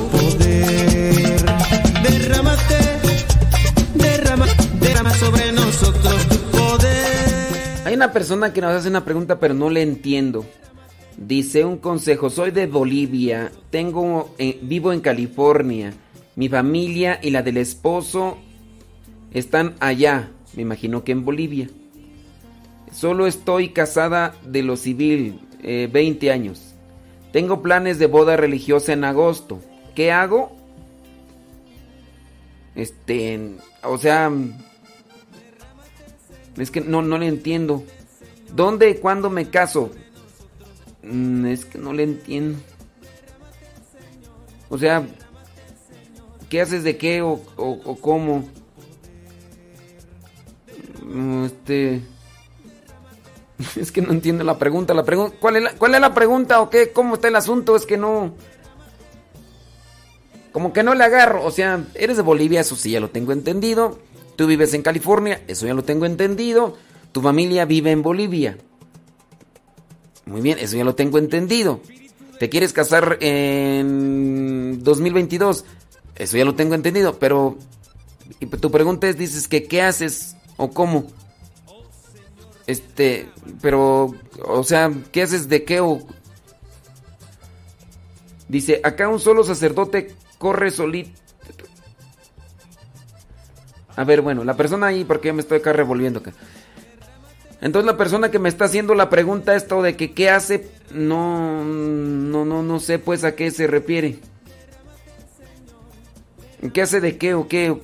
Persona 8.10 8.52
que 8.52 8.60
nos 8.60 8.72
hace 8.72 8.88
una 8.88 9.04
pregunta 9.04 9.38
pero 9.38 9.54
no 9.54 9.70
le 9.70 9.82
entiendo. 9.82 10.44
Dice 11.16 11.64
un 11.64 11.76
consejo, 11.76 12.30
soy 12.30 12.50
de 12.50 12.66
Bolivia, 12.66 13.52
tengo 13.70 14.34
eh, 14.38 14.58
vivo 14.62 14.92
en 14.92 15.00
California. 15.00 15.92
Mi 16.34 16.48
familia 16.48 17.20
y 17.22 17.30
la 17.30 17.42
del 17.42 17.58
esposo 17.58 18.38
están 19.32 19.74
allá, 19.78 20.30
me 20.56 20.62
imagino 20.62 21.04
que 21.04 21.12
en 21.12 21.24
Bolivia. 21.24 21.68
Solo 22.90 23.26
estoy 23.26 23.68
casada 23.68 24.34
de 24.44 24.62
lo 24.62 24.76
civil, 24.76 25.38
20 25.62 26.26
eh, 26.26 26.32
años. 26.32 26.74
Tengo 27.32 27.62
planes 27.62 27.98
de 27.98 28.06
boda 28.06 28.36
religiosa 28.36 28.92
en 28.92 29.04
agosto. 29.04 29.60
¿Qué 29.94 30.12
hago? 30.12 30.56
Este, 32.74 33.56
o 33.82 33.98
sea, 33.98 34.30
es 36.56 36.70
que 36.70 36.80
no, 36.80 37.02
no 37.02 37.18
le 37.18 37.26
entiendo. 37.26 37.84
¿Dónde 38.54 38.90
y 38.90 38.94
cuándo 38.96 39.30
me 39.30 39.48
caso? 39.48 39.90
Mm, 41.02 41.46
es 41.46 41.64
que 41.64 41.78
no 41.78 41.92
le 41.92 42.04
entiendo. 42.04 42.58
O 44.68 44.78
sea, 44.78 45.06
¿qué 46.48 46.60
haces 46.60 46.84
de 46.84 46.96
qué 46.96 47.22
o, 47.22 47.40
cómo? 48.00 48.48
Mm, 51.02 51.44
este. 51.44 52.02
Es 53.76 53.92
que 53.92 54.02
no 54.02 54.12
entiendo 54.12 54.42
la 54.44 54.58
pregunta. 54.58 54.92
La 54.92 55.04
pregunta 55.04 55.36
¿cuál, 55.38 55.56
es 55.56 55.62
la, 55.62 55.72
¿Cuál 55.74 55.94
es 55.94 56.00
la 56.00 56.14
pregunta 56.14 56.60
o 56.60 56.68
qué? 56.68 56.90
¿Cómo 56.92 57.14
está 57.14 57.28
el 57.28 57.36
asunto? 57.36 57.76
Es 57.76 57.86
que 57.86 57.96
no. 57.96 58.34
Como 60.52 60.72
que 60.72 60.82
no 60.82 60.94
le 60.94 61.04
agarro. 61.04 61.44
O 61.44 61.50
sea, 61.50 61.84
eres 61.94 62.16
de 62.16 62.22
Bolivia, 62.22 62.60
eso 62.60 62.76
sí 62.76 62.90
ya 62.90 63.00
lo 63.00 63.10
tengo 63.10 63.32
entendido. 63.32 63.98
Tú 64.42 64.48
vives 64.48 64.74
en 64.74 64.82
California, 64.82 65.40
eso 65.46 65.68
ya 65.68 65.72
lo 65.72 65.84
tengo 65.84 66.04
entendido. 66.04 66.76
Tu 67.12 67.22
familia 67.22 67.64
vive 67.64 67.92
en 67.92 68.02
Bolivia. 68.02 68.58
Muy 70.26 70.40
bien, 70.40 70.58
eso 70.58 70.76
ya 70.76 70.82
lo 70.82 70.96
tengo 70.96 71.18
entendido. 71.18 71.80
¿Te 72.40 72.48
quieres 72.48 72.72
casar 72.72 73.18
en 73.20 74.82
2022? 74.82 75.64
Eso 76.16 76.36
ya 76.36 76.44
lo 76.44 76.56
tengo 76.56 76.74
entendido, 76.74 77.20
pero 77.20 77.56
tu 78.60 78.72
pregunta 78.72 79.08
es, 79.08 79.16
dices 79.16 79.46
que 79.46 79.62
qué 79.62 79.80
haces 79.80 80.34
o 80.56 80.72
cómo. 80.72 81.06
Este, 82.66 83.28
pero, 83.60 84.12
o 84.44 84.64
sea, 84.64 84.90
¿qué 85.12 85.22
haces 85.22 85.48
de 85.48 85.62
qué 85.62 85.78
o... 85.78 86.00
Dice, 88.48 88.80
acá 88.82 89.08
un 89.08 89.20
solo 89.20 89.44
sacerdote 89.44 90.16
corre 90.38 90.72
solito. 90.72 91.21
A 93.96 94.04
ver, 94.04 94.22
bueno, 94.22 94.44
la 94.44 94.54
persona 94.54 94.86
ahí, 94.86 95.04
porque 95.04 95.32
me 95.32 95.40
estoy 95.40 95.58
acá 95.58 95.72
revolviendo 95.72 96.20
acá. 96.20 96.32
Entonces 97.60 97.86
la 97.86 97.96
persona 97.96 98.30
que 98.30 98.40
me 98.40 98.48
está 98.48 98.64
haciendo 98.64 98.94
la 98.94 99.08
pregunta 99.08 99.54
esto 99.54 99.82
de 99.82 99.96
que 99.96 100.12
qué 100.12 100.30
hace, 100.30 100.68
no, 100.92 101.64
no, 101.64 102.44
no, 102.44 102.62
no 102.62 102.80
sé 102.80 102.98
pues 102.98 103.22
a 103.22 103.36
qué 103.36 103.52
se 103.52 103.68
refiere. 103.68 104.18
¿Qué 106.72 106.82
hace 106.82 107.00
de 107.00 107.18
qué 107.18 107.34
o 107.34 107.46
qué? 107.46 107.76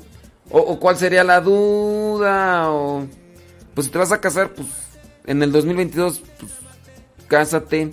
O, 0.50 0.80
cuál 0.80 0.96
sería 0.96 1.22
la 1.22 1.40
duda? 1.40 2.70
O, 2.72 3.06
pues 3.74 3.86
si 3.86 3.92
te 3.92 3.98
vas 3.98 4.10
a 4.10 4.20
casar, 4.20 4.50
pues 4.50 4.68
en 5.26 5.42
el 5.42 5.52
2022, 5.52 6.22
pues 6.40 6.52
cásate. 7.28 7.92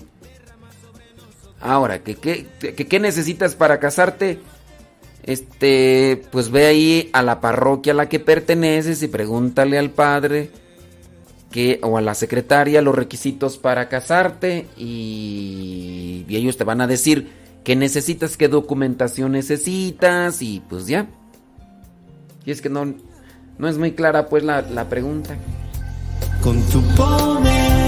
Ahora, 1.61 1.99
¿qué, 1.99 2.15
qué, 2.15 2.47
qué 2.75 2.99
necesitas 2.99 3.55
para 3.55 3.79
casarte? 3.79 4.39
Este, 5.25 6.23
pues 6.31 6.51
ve 6.51 6.67
ahí 6.67 7.09
a 7.11 7.23
la 7.23 7.41
parroquia 7.41 7.93
a 7.93 7.95
la 7.95 8.07
que 8.07 8.19
perteneces 8.19 9.01
y 9.01 9.07
pregúntale 9.07 9.77
al 9.77 9.89
padre 9.89 10.51
o 11.81 11.97
a 11.97 12.01
la 12.01 12.13
secretaria 12.13 12.81
los 12.81 12.95
requisitos 12.95 13.57
para 13.57 13.87
casarte 13.87 14.67
y, 14.77 16.25
ellos 16.27 16.57
te 16.57 16.65
van 16.65 16.81
a 16.81 16.87
decir 16.87 17.29
qué 17.63 17.75
necesitas, 17.75 18.35
qué 18.35 18.49
documentación 18.49 19.31
necesitas 19.31 20.41
y 20.41 20.61
pues 20.67 20.87
ya. 20.87 21.07
Y 22.45 22.51
es 22.51 22.61
que 22.61 22.69
no, 22.69 22.93
no 23.57 23.67
es 23.67 23.77
muy 23.77 23.93
clara 23.93 24.27
pues 24.27 24.43
la, 24.43 24.61
la 24.61 24.89
pregunta. 24.89 25.37
Con 26.41 26.61
tu 26.63 26.81
poder. 26.95 27.85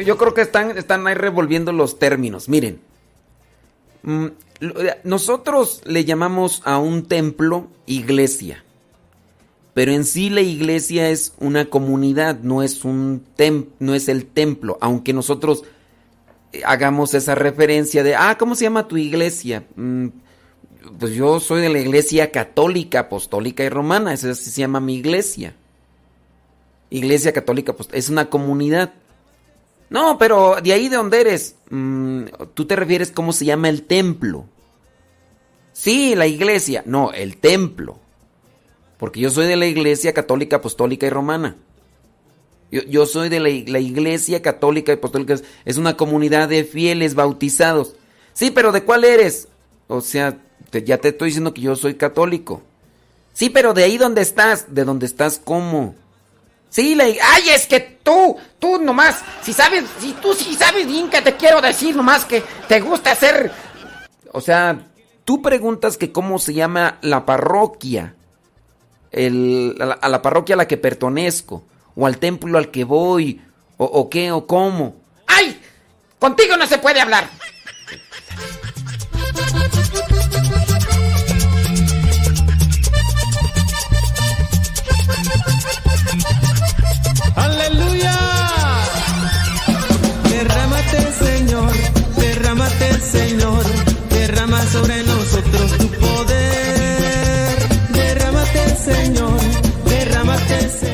Yo, 0.00 0.16
creo 0.16 0.34
que 0.34 0.40
están, 0.40 0.76
están 0.78 1.06
ahí 1.06 1.14
revolviendo 1.14 1.72
los 1.72 1.98
términos. 1.98 2.48
Miren, 2.48 2.80
mm, 4.02 4.26
nosotros 5.04 5.82
le 5.84 6.04
llamamos 6.04 6.62
a 6.64 6.78
un 6.78 7.06
templo 7.06 7.68
iglesia. 7.86 8.64
Pero 9.74 9.92
en 9.92 10.04
sí 10.04 10.30
la 10.30 10.42
iglesia 10.42 11.08
es 11.08 11.34
una 11.38 11.66
comunidad, 11.66 12.40
no 12.40 12.62
es 12.62 12.84
un 12.84 13.24
tem 13.36 13.68
no 13.78 13.94
es 13.94 14.08
el 14.08 14.26
templo, 14.26 14.76
aunque 14.80 15.14
nosotros 15.14 15.64
hagamos 16.64 17.14
esa 17.14 17.34
referencia 17.34 18.02
de, 18.02 18.14
ah, 18.14 18.36
¿cómo 18.38 18.54
se 18.54 18.64
llama 18.64 18.88
tu 18.88 18.98
iglesia? 18.98 19.64
Mm, 19.76 20.08
pues 20.98 21.14
yo 21.14 21.40
soy 21.40 21.62
de 21.62 21.70
la 21.70 21.78
iglesia 21.78 22.30
católica, 22.30 23.00
apostólica 23.00 23.64
y 23.64 23.68
romana, 23.68 24.12
esa 24.12 24.34
se 24.34 24.60
llama 24.60 24.80
mi 24.80 24.96
iglesia. 24.96 25.54
Iglesia 26.90 27.32
católica, 27.32 27.72
pues 27.72 27.88
es 27.92 28.10
una 28.10 28.28
comunidad. 28.28 28.92
No, 29.92 30.16
pero 30.16 30.56
de 30.62 30.72
ahí 30.72 30.88
de 30.88 30.96
donde 30.96 31.20
eres, 31.20 31.56
mm, 31.68 32.22
tú 32.54 32.64
te 32.64 32.76
refieres 32.76 33.12
cómo 33.12 33.34
se 33.34 33.44
llama 33.44 33.68
el 33.68 33.82
templo. 33.82 34.46
Sí, 35.74 36.14
la 36.14 36.26
iglesia. 36.26 36.82
No, 36.86 37.12
el 37.12 37.36
templo. 37.36 37.98
Porque 38.96 39.20
yo 39.20 39.30
soy 39.30 39.46
de 39.48 39.56
la 39.56 39.66
iglesia 39.66 40.14
católica, 40.14 40.56
apostólica 40.56 41.06
y 41.06 41.10
romana. 41.10 41.58
Yo, 42.70 43.04
soy 43.04 43.28
de 43.28 43.38
la, 43.38 43.50
iglesia 43.50 44.40
católica 44.40 44.92
y 44.92 44.94
apostólica. 44.94 45.36
Es 45.66 45.76
una 45.76 45.94
comunidad 45.94 46.48
de 46.48 46.64
fieles 46.64 47.14
bautizados. 47.14 47.94
Sí, 48.32 48.50
pero 48.50 48.72
¿de 48.72 48.84
cuál 48.84 49.04
eres? 49.04 49.48
O 49.88 50.00
sea, 50.00 50.38
ya 50.72 50.96
te 50.96 51.08
estoy 51.08 51.28
diciendo 51.28 51.52
que 51.52 51.60
yo 51.60 51.76
soy 51.76 51.96
católico. 51.96 52.62
Sí, 53.34 53.50
pero 53.50 53.74
de 53.74 53.84
ahí 53.84 53.98
donde 53.98 54.22
estás. 54.22 54.74
¿De 54.74 54.86
dónde 54.86 55.04
estás 55.04 55.38
cómo? 55.38 55.94
Sí, 56.72 56.94
le 56.94 57.18
ay, 57.20 57.50
es 57.50 57.66
que 57.66 57.80
tú, 58.02 58.34
tú 58.58 58.78
nomás, 58.78 59.20
si 59.42 59.52
sabes, 59.52 59.84
si 60.00 60.14
tú 60.14 60.32
sí 60.32 60.54
sabes 60.54 60.86
bien 60.86 61.10
que 61.10 61.20
te 61.20 61.36
quiero 61.36 61.60
decir 61.60 61.94
nomás 61.94 62.24
que 62.24 62.42
te 62.66 62.80
gusta 62.80 63.12
hacer, 63.12 63.52
o 64.32 64.40
sea, 64.40 64.86
tú 65.26 65.42
preguntas 65.42 65.98
que 65.98 66.12
cómo 66.12 66.38
se 66.38 66.54
llama 66.54 66.96
la 67.02 67.26
parroquia, 67.26 68.14
el, 69.10 69.76
a, 70.00 70.08
la, 70.08 70.22
parroquia 70.22 70.54
a 70.54 70.56
la 70.56 70.66
que 70.66 70.78
pertenezco, 70.78 71.62
o 71.94 72.06
al 72.06 72.16
templo 72.16 72.56
al 72.56 72.70
que 72.70 72.84
voy, 72.84 73.42
o, 73.76 73.84
o 73.84 74.08
qué, 74.08 74.32
o 74.32 74.46
cómo. 74.46 74.96
¡Ay! 75.26 75.60
Contigo 76.18 76.56
no 76.56 76.66
se 76.66 76.78
puede 76.78 77.02
hablar. 77.02 77.28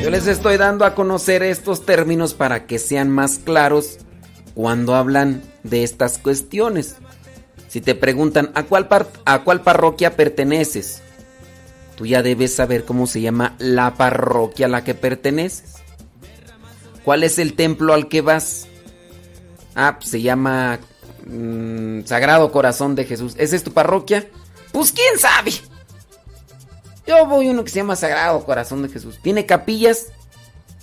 Les 0.09 0.27
estoy 0.27 0.57
dando 0.57 0.85
a 0.85 0.95
conocer 0.95 1.43
estos 1.43 1.85
términos 1.85 2.33
para 2.33 2.65
que 2.65 2.79
sean 2.79 3.09
más 3.09 3.37
claros 3.37 3.99
cuando 4.55 4.95
hablan 4.95 5.41
de 5.63 5.83
estas 5.83 6.17
cuestiones. 6.17 6.95
Si 7.67 7.79
te 7.79 7.95
preguntan 7.95 8.51
a 8.55 8.63
cuál, 8.63 8.87
a 9.25 9.43
cuál 9.43 9.61
parroquia 9.61 10.15
perteneces, 10.15 11.01
tú 11.95 12.05
ya 12.05 12.23
debes 12.23 12.55
saber 12.55 12.85
cómo 12.85 13.07
se 13.07 13.21
llama 13.21 13.55
la 13.59 13.93
parroquia 13.95 14.65
a 14.65 14.69
la 14.69 14.83
que 14.83 14.95
perteneces. 14.95 15.75
¿Cuál 17.03 17.23
es 17.23 17.39
el 17.39 17.53
templo 17.53 17.93
al 17.93 18.07
que 18.07 18.21
vas? 18.21 18.67
Ah, 19.75 19.97
pues 19.99 20.09
se 20.09 20.21
llama 20.21 20.79
Mm, 21.29 22.05
Sagrado 22.05 22.51
Corazón 22.51 22.95
de 22.95 23.05
Jesús. 23.05 23.35
¿Esa 23.37 23.55
es 23.55 23.63
tu 23.63 23.71
parroquia? 23.71 24.27
Pues 24.71 24.91
quién 24.91 25.19
sabe. 25.19 25.51
Yo 27.09 27.25
voy 27.25 27.47
a 27.47 27.51
uno 27.51 27.63
que 27.63 27.71
se 27.71 27.77
llama 27.77 27.95
Sagrado 27.95 28.45
Corazón 28.45 28.83
de 28.83 28.89
Jesús. 28.89 29.17
¿Tiene 29.23 29.47
capillas? 29.47 30.09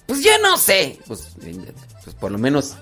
Pues 0.07 0.25
yo 0.25 0.33
no 0.43 0.59
sé. 0.59 0.99
Pues, 1.07 1.37
pues 2.03 2.17
por 2.17 2.33
lo 2.33 2.39
menos, 2.39 2.75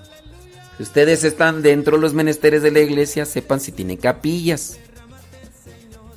si 0.77 0.81
ustedes 0.81 1.23
están 1.23 1.61
dentro 1.61 1.97
de 1.97 2.01
los 2.01 2.15
menesteres 2.15 2.63
de 2.63 2.71
la 2.71 2.79
iglesia, 2.79 3.23
sepan 3.23 3.59
si 3.59 3.71
tiene 3.71 3.99
capillas. 3.99 4.77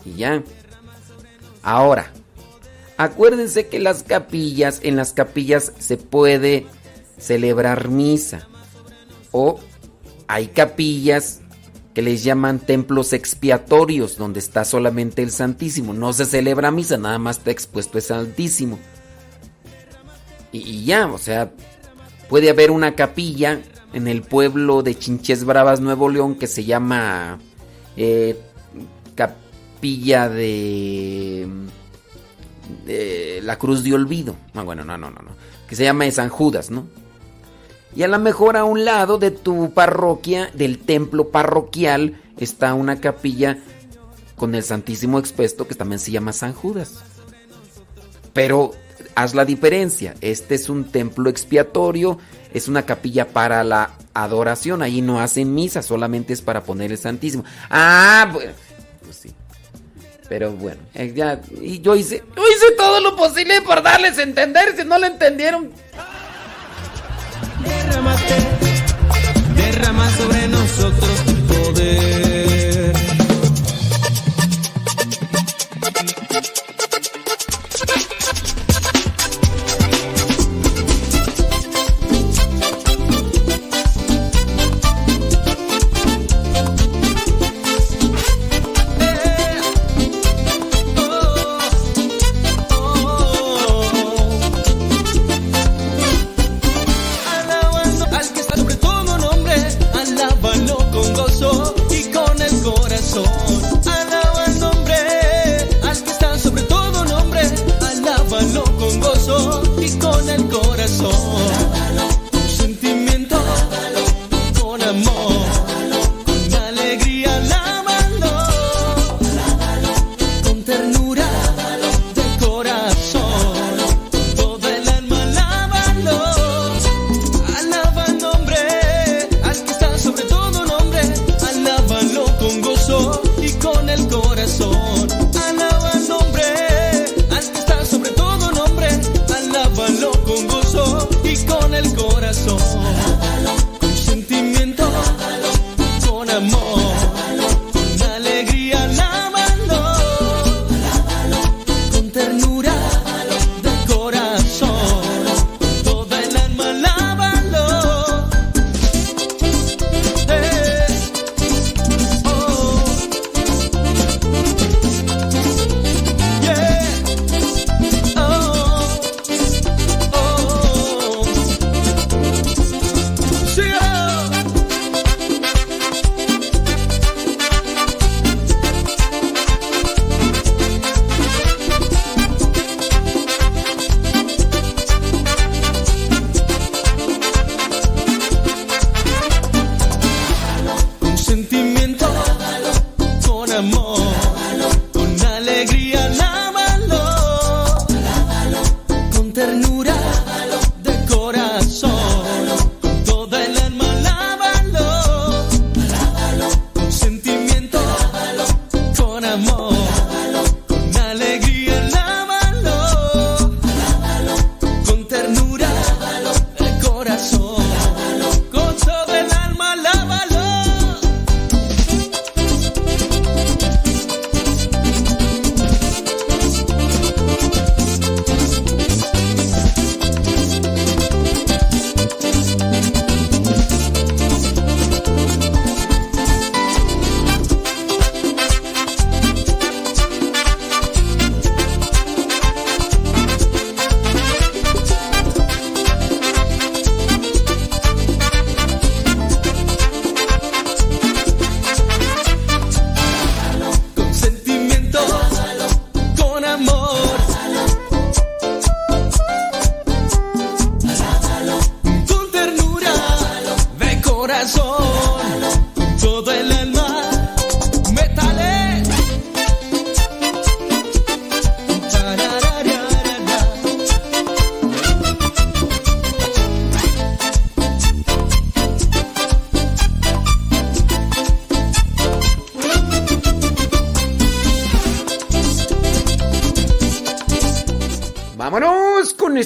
Y 0.07 0.15
ya. 0.15 0.43
Ahora, 1.63 2.13
acuérdense 2.97 3.67
que 3.67 3.79
las 3.79 4.05
capillas, 4.05 4.81
en 4.83 4.97
las 4.97 5.13
capillas 5.13 5.75
se 5.79 5.99
puede 5.99 6.67
celebrar 7.19 7.89
misa. 7.89 8.49
O 9.33 9.61
hay 10.29 10.47
capillas 10.47 11.41
que 11.99 12.03
les 12.03 12.23
llaman 12.23 12.61
templos 12.61 13.13
expiatorios, 13.13 14.17
donde 14.19 14.39
está 14.39 14.65
solamente 14.65 15.21
el 15.21 15.33
Santísimo. 15.33 15.93
No 15.93 16.13
se 16.13 16.27
celebra 16.27 16.71
misa, 16.71 16.97
nada 16.97 17.19
más 17.19 17.39
está 17.39 17.51
expuesto 17.51 17.99
el 17.99 18.05
Santísimo. 18.05 18.79
Y, 20.53 20.85
ya, 20.85 21.09
o 21.09 21.19
sea, 21.19 21.51
puede 22.29 22.51
haber 22.51 22.71
una 22.71 22.95
capilla 22.95 23.61
en 23.93 24.07
el 24.07 24.23
pueblo 24.23 24.85
de 24.85 24.97
Chinches 24.97 25.43
Bravas, 25.43 25.81
Nuevo 25.81 26.09
León, 26.09 26.37
que 26.37 26.47
se 26.47 26.65
llama 26.65 27.41
eh, 27.97 28.39
Capilla 29.17 30.29
de, 30.29 31.49
la 33.43 33.59
Cruz 33.59 33.83
de 33.83 33.95
Olvido. 33.95 34.37
No, 34.55 34.65
bueno, 34.65 34.85
no, 34.85 34.97
no, 34.97 35.11
no, 35.11 35.21
no. 35.21 35.33
Que 35.69 35.75
se 35.75 35.83
llama 35.83 36.05
de 36.05 36.13
San 36.13 36.29
Judas, 36.29 36.71
¿no? 36.71 36.87
Y 37.95 38.03
a 38.03 38.09
lo 38.09 38.19
mejor 38.19 38.57
a 38.57 38.65
un 38.65 38.85
lado 38.85 39.19
de 39.19 39.31
tu 39.31 39.73
parroquia, 39.73 40.51
del 40.55 40.79
templo 40.79 41.31
parroquial, 41.31 42.21
está 42.39 42.75
una 42.75 43.01
capilla 43.01 43.59
con 44.37 44.55
el 44.55 44.63
Santísimo 44.63 45.19
expuesto 45.19 45.67
que 45.67 45.75
también 45.75 45.99
se 45.99 46.11
llama 46.11 46.33
San 46.33 46.53
Judas. 46.53 47.01
Pero 48.33 48.73
haz 49.15 49.35
la 49.35 49.45
diferencia. 49.45 50.15
Este 50.21 50.55
es 50.55 50.69
un 50.69 50.85
templo 50.85 51.29
expiatorio, 51.29 52.19
es 52.55 52.69
una 52.69 52.87
capilla 52.87 53.29
para 53.29 53.65
la 53.65 53.91
adoración. 54.15 54.83
Ahí 54.83 55.03
no 55.03 55.21
hacen 55.21 55.55
misa, 55.55 55.83
solamente 55.83 56.33
es 56.33 56.43
para 56.43 56.63
poner 56.63 56.93
el 56.93 56.99
Santísimo. 56.99 57.45
Ah, 57.69 58.31
pues, 58.33 58.51
pues 59.03 59.17
sí. 59.17 59.35
Pero 60.29 60.53
bueno, 60.53 60.81
eh, 60.95 61.13
ya, 61.17 61.41
y 61.61 61.81
yo 61.81 61.97
hice, 61.97 62.23
yo 62.37 62.43
hice 62.55 62.73
todo 62.77 63.01
lo 63.01 63.17
posible 63.17 63.63
por 63.63 63.83
darles 63.83 64.19
a 64.19 64.23
entender. 64.23 64.77
Si 64.77 64.85
no 64.85 64.99
lo 64.99 65.07
entendieron, 65.07 65.71
Derramate, 67.69 68.39
derrama 69.57 70.11
sobre 70.17 70.49
nosotros 70.49 71.25
tu 71.27 71.35
poder. 71.47 73.28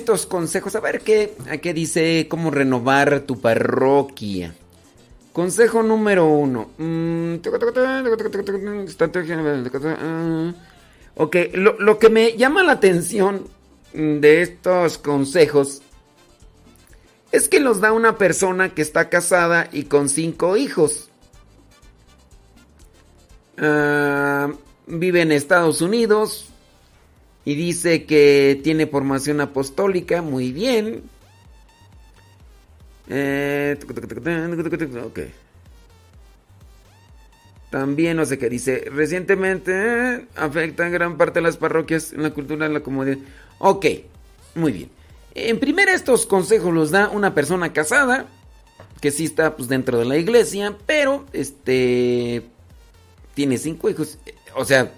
Estos 0.03 0.27
consejos. 0.27 0.75
A 0.75 0.81
ver 0.81 1.01
qué, 1.01 1.35
a 1.49 1.59
qué 1.59 1.73
dice 1.73 2.27
cómo 2.29 2.51
renovar 2.51 3.21
tu 3.21 3.41
parroquia. 3.41 4.55
Consejo 5.33 5.83
número 5.83 6.27
uno. 6.27 6.71
Ok, 11.15 11.37
lo, 11.55 11.99
que 11.99 12.11
me 12.11 12.37
llama 12.37 12.63
la 12.63 12.73
atención 12.73 13.47
de 13.95 14.43
estos 14.43 14.99
consejos 14.99 15.83
es 17.31 17.49
que 17.49 17.61
los 17.61 17.81
da 17.81 17.93
una 17.93 18.19
persona 18.19 18.75
que 18.75 18.83
está 18.83 19.09
casada 19.09 19.69
y 19.73 19.85
con 19.85 20.09
cinco 20.09 20.57
hijos. 20.57 21.09
Ah, 23.57 24.51
vive 24.87 25.23
en 25.23 25.33
Estados 25.33 25.81
Unidos 25.81 26.52
y 27.45 27.55
dice 27.55 28.05
que 28.05 28.61
tiene 28.63 28.87
formación 28.87 29.41
apostólica, 29.41 30.23
muy 30.23 30.53
bien. 30.53 31.03
Eh, 33.09 33.77
También 37.71 38.17
no 38.17 38.25
sé 38.25 38.39
qué 38.39 38.49
dice. 38.49 38.85
Recientemente 38.93 39.73
eh, 39.75 40.27
afecta 40.37 40.89
gran 40.89 41.17
parte 41.17 41.41
de 41.41 41.45
las 41.45 41.57
parroquias 41.57 42.13
en 42.13 42.23
la 42.23 42.31
cultura 42.31 42.69
de 42.69 42.75
la 42.75 42.81
comunidad. 42.81 43.19
Ok, 43.59 43.87
muy 44.55 44.73
bien. 44.73 44.91
En 45.35 45.59
primera 45.59 45.95
estos 45.95 46.27
consejos 46.27 46.73
los 46.73 46.91
da 46.91 47.09
una 47.09 47.35
persona 47.35 47.73
casada 47.73 48.27
que 49.01 49.11
sí 49.11 49.25
está 49.25 49.57
pues, 49.57 49.69
dentro 49.69 49.99
de 49.99 50.05
la 50.05 50.17
iglesia, 50.17 50.77
pero 50.87 51.27
este 51.33 52.45
tiene 53.35 53.59
cinco 53.59 53.91
hijos. 53.91 54.19
O 54.55 54.65
sea, 54.65 54.93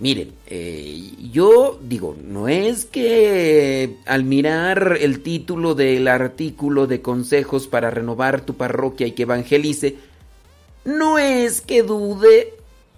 miren, 0.00 0.32
eh, 0.46 1.12
yo 1.30 1.78
digo, 1.82 2.16
no 2.24 2.48
es 2.48 2.86
que 2.86 3.98
al 4.06 4.24
mirar 4.24 4.96
el 5.00 5.22
título 5.22 5.74
del 5.74 6.08
artículo 6.08 6.86
de 6.86 7.02
consejos 7.02 7.68
para 7.68 7.90
renovar 7.90 8.40
tu 8.40 8.54
parroquia 8.54 9.06
y 9.06 9.12
que 9.12 9.22
evangelice, 9.22 9.96
no 10.84 11.18
es 11.18 11.60
que 11.60 11.82
dude 11.82 12.54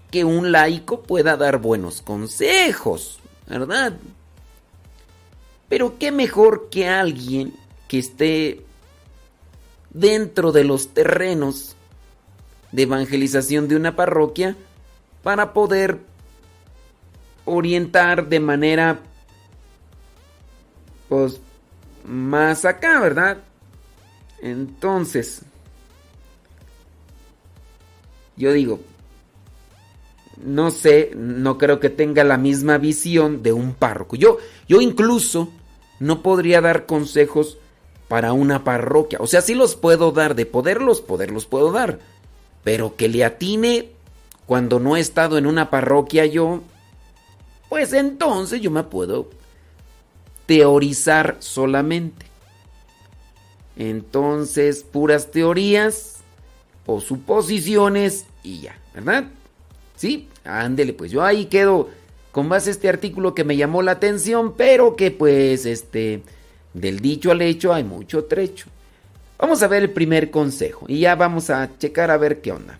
que 0.09 0.23
un 0.23 0.51
laico 0.51 1.01
pueda 1.01 1.35
dar 1.35 1.59
buenos 1.59 2.01
consejos, 2.01 3.19
¿verdad? 3.47 3.97
Pero 5.67 5.97
qué 5.99 6.11
mejor 6.11 6.69
que 6.69 6.87
alguien 6.87 7.53
que 7.89 7.99
esté 7.99 8.61
dentro 9.89 10.53
de 10.53 10.63
los 10.63 10.89
terrenos 10.89 11.75
de 12.71 12.83
evangelización 12.83 13.67
de 13.67 13.75
una 13.75 13.95
parroquia 13.95 14.55
para 15.21 15.53
poder 15.53 15.99
orientar 17.45 18.27
de 18.27 18.39
manera 18.39 18.99
pues 21.09 21.39
más 22.05 22.65
acá, 22.65 22.99
¿verdad? 22.99 23.37
Entonces, 24.41 25.43
yo 28.35 28.51
digo, 28.51 28.79
no 30.43 30.71
sé, 30.71 31.11
no 31.15 31.57
creo 31.57 31.79
que 31.79 31.89
tenga 31.89 32.23
la 32.23 32.37
misma 32.37 32.77
visión 32.77 33.43
de 33.43 33.53
un 33.53 33.73
párroco. 33.73 34.15
Yo, 34.15 34.37
yo 34.67 34.81
incluso 34.81 35.49
no 35.99 36.21
podría 36.21 36.61
dar 36.61 36.85
consejos 36.85 37.57
para 38.07 38.33
una 38.33 38.63
parroquia. 38.63 39.19
O 39.21 39.27
sea, 39.27 39.41
sí 39.41 39.55
los 39.55 39.75
puedo 39.75 40.11
dar, 40.11 40.35
de 40.35 40.45
poderlos, 40.45 41.01
poderlos 41.01 41.45
puedo 41.45 41.71
dar. 41.71 41.99
Pero 42.63 42.95
que 42.95 43.07
le 43.07 43.23
atine 43.23 43.91
cuando 44.45 44.79
no 44.79 44.97
he 44.97 44.99
estado 44.99 45.37
en 45.37 45.45
una 45.45 45.69
parroquia 45.69 46.25
yo, 46.25 46.61
pues 47.73 47.91
entonces 47.93 48.61
yo 48.61 48.69
me 48.69 48.83
puedo 48.83 49.31
teorizar 50.45 51.37
solamente. 51.39 52.27
Entonces, 53.75 54.83
puras 54.83 55.31
teorías 55.31 56.17
o 56.85 57.01
suposiciones 57.01 58.27
y 58.43 58.59
ya, 58.59 58.77
¿verdad? 58.93 59.23
Sí, 59.95 60.29
ándele, 60.43 60.93
pues 60.93 61.09
yo 61.09 61.23
ahí 61.23 61.45
quedo 61.45 61.89
con 62.31 62.47
base 62.47 62.69
este 62.69 62.89
artículo 62.89 63.33
que 63.33 63.43
me 63.43 63.57
llamó 63.57 63.81
la 63.81 63.93
atención, 63.93 64.53
pero 64.55 64.95
que 64.95 65.09
pues 65.09 65.65
este 65.65 66.21
del 66.75 66.99
dicho 66.99 67.31
al 67.31 67.41
hecho 67.41 67.73
hay 67.73 67.83
mucho 67.83 68.25
trecho. 68.25 68.67
Vamos 69.39 69.63
a 69.63 69.67
ver 69.67 69.81
el 69.81 69.89
primer 69.89 70.29
consejo 70.29 70.85
y 70.87 70.99
ya 70.99 71.15
vamos 71.15 71.49
a 71.49 71.75
checar 71.79 72.11
a 72.11 72.17
ver 72.17 72.39
qué 72.39 72.51
onda. 72.51 72.79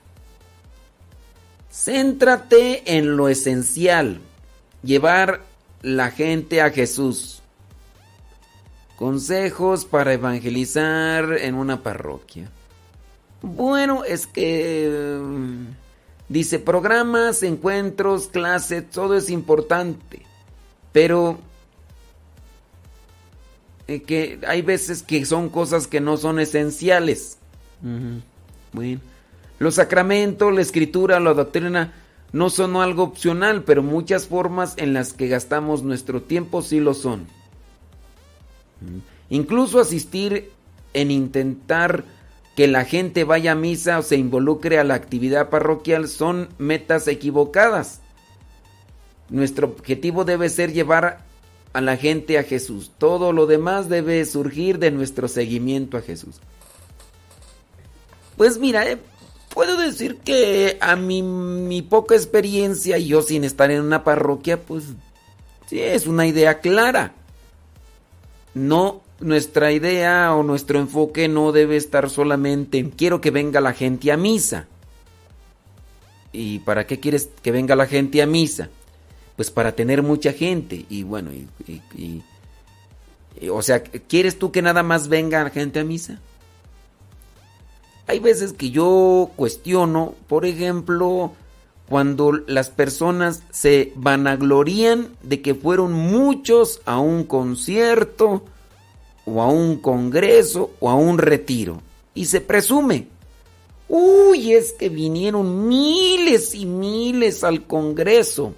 Céntrate 1.72 2.96
en 2.96 3.18
lo 3.18 3.28
esencial, 3.28 4.22
llevar 4.84 5.42
la 5.82 6.12
gente 6.12 6.62
a 6.62 6.70
Jesús. 6.70 7.42
Consejos 8.96 9.86
para 9.86 10.14
evangelizar 10.14 11.34
en 11.34 11.56
una 11.56 11.82
parroquia. 11.82 12.50
Bueno, 13.42 14.04
es 14.04 14.28
que 14.28 14.90
Dice, 16.30 16.58
programas, 16.58 17.44
encuentros, 17.44 18.28
clases, 18.28 18.90
todo 18.90 19.16
es 19.16 19.30
importante. 19.30 20.24
Pero 20.92 21.38
eh, 23.88 24.02
que 24.02 24.40
hay 24.48 24.62
veces 24.62 25.04
que 25.04 25.26
son 25.26 25.50
cosas 25.50 25.86
que 25.86 26.00
no 26.02 26.18
son 26.18 26.40
esenciales. 26.40 27.38
Bueno. 28.72 29.02
Los 29.60 29.76
sacramentos, 29.76 30.54
la 30.54 30.62
escritura, 30.62 31.20
la 31.20 31.34
doctrina 31.34 31.94
no 32.34 32.50
son 32.50 32.76
algo 32.76 33.04
opcional, 33.04 33.64
pero 33.64 33.84
muchas 33.84 34.28
formas 34.28 34.74
en 34.78 34.94
las 34.94 35.14
que 35.14 35.28
gastamos 35.28 35.84
nuestro 35.84 36.24
tiempo 36.24 36.64
sí 36.64 36.80
lo 36.80 36.96
son. 36.96 37.28
Incluso 39.30 39.80
asistir 39.80 40.52
en 40.94 41.12
intentar 41.12 42.04
que 42.56 42.68
la 42.68 42.86
gente 42.86 43.24
vaya 43.24 43.54
a 43.54 43.56
misa 43.56 44.00
o 44.00 44.02
se 44.02 44.18
involucre 44.18 44.80
a 44.80 44.84
la 44.84 44.96
actividad 44.96 45.50
parroquial 45.50 46.08
son 46.08 46.50
metas 46.58 47.08
equivocadas. 47.08 48.02
Nuestro 49.30 49.68
objetivo 49.68 50.26
debe 50.26 50.50
ser 50.50 50.74
llevar 50.74 51.26
a 51.72 51.82
la 51.82 51.98
gente 51.98 52.38
a 52.38 52.44
Jesús. 52.44 52.92
Todo 52.98 53.32
lo 53.32 53.46
demás 53.46 53.90
debe 53.90 54.24
surgir 54.26 54.80
de 54.80 54.92
nuestro 54.92 55.28
seguimiento 55.28 55.98
a 55.98 56.02
Jesús. 56.02 56.40
Pues 58.38 58.58
mira, 58.58 58.88
eh, 58.90 58.98
puedo 59.54 59.78
decir 59.78 60.18
que 60.18 60.78
a 60.82 60.96
mi, 60.96 61.22
mi 61.22 61.82
poca 61.82 62.16
experiencia 62.16 62.98
y 62.98 63.08
yo 63.08 63.22
sin 63.22 63.44
estar 63.44 63.72
en 63.72 63.82
una 63.82 64.04
parroquia, 64.04 64.60
pues 64.60 64.86
sí, 65.68 65.80
es 65.80 66.08
una 66.08 66.26
idea 66.26 66.60
clara. 66.60 67.14
No 68.54 69.02
nuestra 69.20 69.72
idea 69.72 70.34
o 70.36 70.44
nuestro 70.44 70.80
enfoque 70.80 71.28
no 71.28 71.52
debe 71.52 71.78
estar 71.78 72.10
solamente 72.10 72.78
en 72.78 72.90
quiero 72.90 73.22
que 73.22 73.32
venga 73.32 73.62
la 73.62 73.74
gente 73.74 74.12
a 74.12 74.18
misa. 74.18 74.68
¿Y 76.32 76.60
para 76.60 76.88
qué 76.88 77.00
quieres 77.00 77.30
que 77.42 77.52
venga 77.52 77.76
la 77.76 77.86
gente 77.86 78.22
a 78.22 78.26
misa? 78.26 78.70
Pues 79.36 79.52
para 79.52 79.74
tener 79.74 80.02
mucha 80.02 80.34
gente. 80.34 80.86
Y 80.90 81.04
bueno, 81.04 81.32
y, 81.32 82.22
o 83.50 83.62
sea, 83.62 83.84
¿quieres 83.84 84.40
tú 84.40 84.52
que 84.52 84.62
nada 84.62 84.84
más 84.84 85.08
venga 85.08 85.44
la 85.44 85.50
gente 85.52 85.80
a 85.80 85.84
misa? 85.84 86.20
Hay 88.08 88.20
veces 88.20 88.54
que 88.54 88.70
yo 88.70 89.32
cuestiono, 89.36 90.16
por 90.28 90.46
ejemplo, 90.46 91.32
cuando 91.88 92.32
las 92.32 92.70
personas 92.70 93.44
se 93.52 93.94
vanaglorían 93.96 95.10
de 95.22 95.42
que 95.42 95.56
fueron 95.56 95.94
muchos 95.94 96.82
a 96.86 97.00
un 97.00 97.24
concierto 97.24 98.44
o 99.26 99.42
a 99.42 99.48
un 99.48 99.78
congreso 99.78 100.72
o 100.80 100.90
a 100.90 100.96
un 100.96 101.18
retiro. 101.18 101.82
Y 102.14 102.26
se 102.26 102.42
presume. 102.42 103.08
Uy, 103.88 104.54
es 104.54 104.74
que 104.74 104.90
vinieron 104.90 105.68
miles 105.68 106.56
y 106.56 106.66
miles 106.66 107.44
al 107.44 107.66
congreso. 107.66 108.54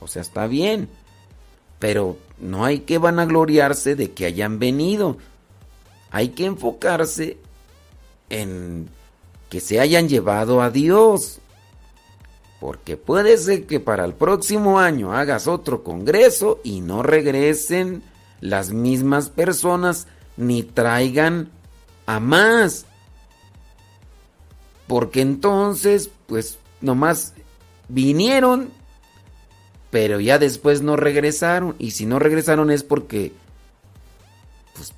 O 0.00 0.06
sea, 0.08 0.22
está 0.22 0.46
bien. 0.46 0.88
Pero 1.78 2.16
no 2.40 2.64
hay 2.64 2.80
que 2.80 2.98
vanagloriarse 2.98 3.94
de 3.94 4.10
que 4.12 4.26
hayan 4.26 4.58
venido. 4.58 5.16
Hay 6.10 6.30
que 6.30 6.46
enfocarse 6.46 7.38
en 8.30 8.88
que 9.50 9.60
se 9.60 9.80
hayan 9.80 10.08
llevado 10.08 10.62
a 10.62 10.70
Dios. 10.70 11.40
Porque 12.60 12.96
puede 12.96 13.36
ser 13.38 13.66
que 13.66 13.80
para 13.80 14.04
el 14.04 14.14
próximo 14.14 14.78
año 14.78 15.12
hagas 15.12 15.46
otro 15.46 15.82
congreso 15.82 16.60
y 16.62 16.80
no 16.80 17.02
regresen 17.02 18.02
las 18.40 18.70
mismas 18.70 19.28
personas 19.28 20.06
ni 20.36 20.62
traigan 20.62 21.50
a 22.06 22.20
más. 22.20 22.86
Porque 24.86 25.20
entonces, 25.20 26.10
pues 26.26 26.58
nomás 26.80 27.34
vinieron, 27.88 28.70
pero 29.90 30.20
ya 30.20 30.38
después 30.38 30.82
no 30.82 30.96
regresaron. 30.96 31.76
Y 31.78 31.92
si 31.92 32.06
no 32.06 32.18
regresaron 32.18 32.70
es 32.70 32.82
porque, 32.82 33.32
pues, 34.74 34.92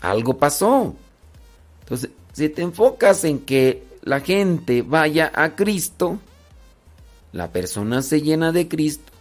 algo 0.00 0.38
pasó. 0.38 0.94
Entonces, 1.80 2.10
si 2.34 2.48
te 2.48 2.62
enfocas 2.62 3.24
en 3.24 3.38
que 3.38 3.84
la 4.02 4.20
gente 4.20 4.82
vaya 4.82 5.30
a 5.34 5.54
Cristo, 5.54 6.18
la 7.32 7.52
persona 7.52 8.02
se 8.02 8.22
llena 8.22 8.50
de 8.50 8.66
Cristo 8.68 9.12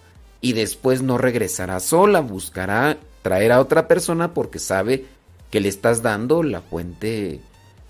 y 0.42 0.54
después 0.54 1.04
no 1.04 1.20
regresará 1.20 1.80
sola, 1.80 2.22
buscará 2.22 2.98
traer 3.22 3.52
a 3.52 3.62
otra 3.62 3.88
persona 3.88 4.34
porque 4.34 4.58
sabe 4.58 5.06
que 5.52 5.60
le 5.60 5.70
estás 5.70 6.02
dando 6.02 6.42
la 6.42 6.62
fuente 6.62 7.40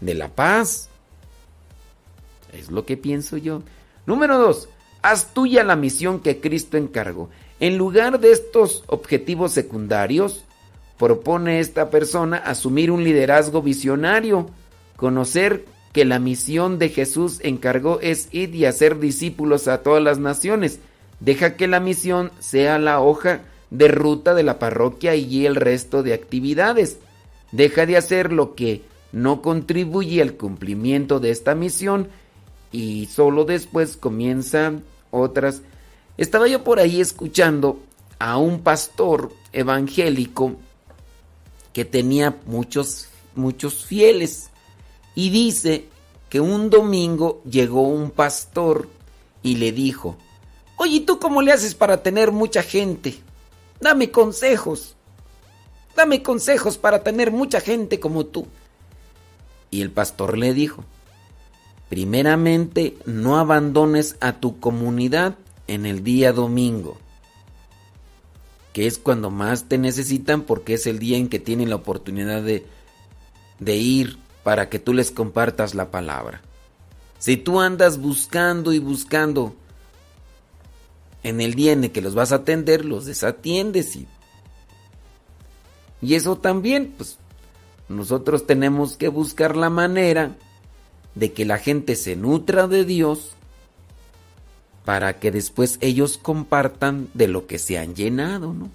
de 0.01 0.13
la 0.13 0.27
paz. 0.27 0.89
Es 2.51 2.69
lo 2.69 2.85
que 2.85 2.97
pienso 2.97 3.37
yo. 3.37 3.63
Número 4.05 4.37
dos, 4.37 4.67
haz 5.01 5.33
tuya 5.33 5.63
la 5.63 5.77
misión 5.77 6.19
que 6.19 6.41
Cristo 6.41 6.75
encargó. 6.75 7.29
En 7.61 7.77
lugar 7.77 8.19
de 8.19 8.33
estos 8.33 8.83
objetivos 8.87 9.53
secundarios, 9.53 10.43
propone 10.99 11.61
esta 11.61 11.89
persona 11.89 12.37
asumir 12.37 12.91
un 12.91 13.05
liderazgo 13.05 13.61
visionario, 13.61 14.49
conocer 15.03 15.65
que 15.91 16.05
la 16.05 16.17
misión 16.17 16.79
de 16.79 16.87
Jesús 16.87 17.39
encargó 17.41 17.99
es 17.99 18.29
ir 18.31 18.55
y 18.55 18.63
hacer 18.63 19.01
discípulos 19.01 19.67
a 19.67 19.83
todas 19.83 20.01
las 20.01 20.17
naciones. 20.17 20.79
Deja 21.19 21.57
que 21.57 21.67
la 21.67 21.81
misión 21.81 22.31
sea 22.39 22.79
la 22.79 23.01
hoja 23.01 23.41
de 23.69 23.89
ruta 23.89 24.33
de 24.33 24.43
la 24.43 24.59
parroquia 24.59 25.13
y 25.15 25.45
el 25.45 25.57
resto 25.57 26.03
de 26.03 26.13
actividades. 26.13 26.99
Deja 27.51 27.85
de 27.85 27.97
hacer 27.97 28.31
lo 28.31 28.55
que 28.55 28.81
no 29.11 29.41
contribuye 29.41 30.21
al 30.21 30.35
cumplimiento 30.35 31.19
de 31.19 31.31
esta 31.31 31.53
misión 31.53 32.07
y 32.71 33.07
solo 33.07 33.43
después 33.43 33.97
comienzan 33.97 34.85
otras. 35.11 35.63
Estaba 36.15 36.47
yo 36.47 36.63
por 36.63 36.79
ahí 36.79 37.01
escuchando 37.01 37.77
a 38.19 38.37
un 38.37 38.61
pastor 38.61 39.33
evangélico 39.51 40.55
que 41.73 41.83
tenía 41.83 42.37
muchos 42.45 43.09
muchos 43.35 43.83
fieles 43.83 44.49
y 45.15 45.29
dice 45.29 45.87
que 46.29 46.39
un 46.39 46.69
domingo 46.69 47.41
llegó 47.49 47.83
un 47.83 48.11
pastor 48.11 48.89
y 49.41 49.57
le 49.57 49.71
dijo, 49.71 50.17
"Oye, 50.77 51.01
¿tú 51.01 51.19
cómo 51.19 51.41
le 51.41 51.51
haces 51.51 51.75
para 51.75 52.01
tener 52.01 52.31
mucha 52.31 52.63
gente? 52.63 53.19
Dame 53.79 54.11
consejos. 54.11 54.95
Dame 55.95 56.23
consejos 56.23 56.77
para 56.77 57.03
tener 57.03 57.31
mucha 57.31 57.59
gente 57.59 57.99
como 57.99 58.25
tú." 58.25 58.47
Y 59.69 59.81
el 59.81 59.91
pastor 59.91 60.37
le 60.37 60.53
dijo, 60.53 60.83
primeramente 61.93 62.97
no 63.05 63.37
abandones 63.37 64.15
a 64.19 64.33
tu 64.39 64.59
comunidad 64.59 65.35
en 65.67 65.85
el 65.85 66.03
día 66.03 66.33
domingo, 66.33 66.97
que 68.73 68.87
es 68.87 68.97
cuando 68.97 69.29
más 69.29 69.65
te 69.65 69.77
necesitan 69.77 70.41
porque 70.41 70.73
es 70.73 70.87
el 70.87 70.97
día 70.97 71.17
en 71.17 71.29
que 71.29 71.37
tienen 71.37 71.69
la 71.69 71.75
oportunidad 71.75 72.41
de, 72.41 72.65
de 73.59 73.75
ir 73.75 74.17
para 74.43 74.69
que 74.69 74.79
tú 74.79 74.93
les 74.93 75.11
compartas 75.11 75.73
la 75.73 75.91
palabra. 75.91 76.41
Si 77.19 77.37
tú 77.37 77.61
andas 77.61 77.99
buscando 77.99 78.73
y 78.73 78.79
buscando 78.79 79.55
en 81.23 81.39
el 81.39 81.53
día 81.53 81.71
en 81.71 81.85
el 81.85 81.91
que 81.91 82.01
los 82.01 82.15
vas 82.15 82.31
a 82.31 82.37
atender, 82.37 82.83
los 82.83 83.05
desatiendes 83.05 83.95
y, 83.95 84.07
y 86.01 86.15
eso 86.15 86.37
también, 86.37 86.93
pues 86.97 87.17
nosotros 87.87 88.45
tenemos 88.45 88.97
que 88.97 89.07
buscar 89.07 89.55
la 89.55 89.69
manera 89.69 90.35
de 91.15 91.31
que 91.31 91.45
la 91.45 91.57
gente 91.57 91.95
se 91.95 92.15
nutra 92.15 92.67
de 92.67 92.83
Dios 92.83 93.31
para 94.83 95.19
que 95.19 95.31
después 95.31 95.77
ellos 95.79 96.17
compartan 96.17 97.07
de 97.13 97.29
lo 97.29 97.47
que 97.47 97.57
se 97.57 97.77
han 97.77 97.95
llenado, 97.95 98.53
¿no? 98.53 98.69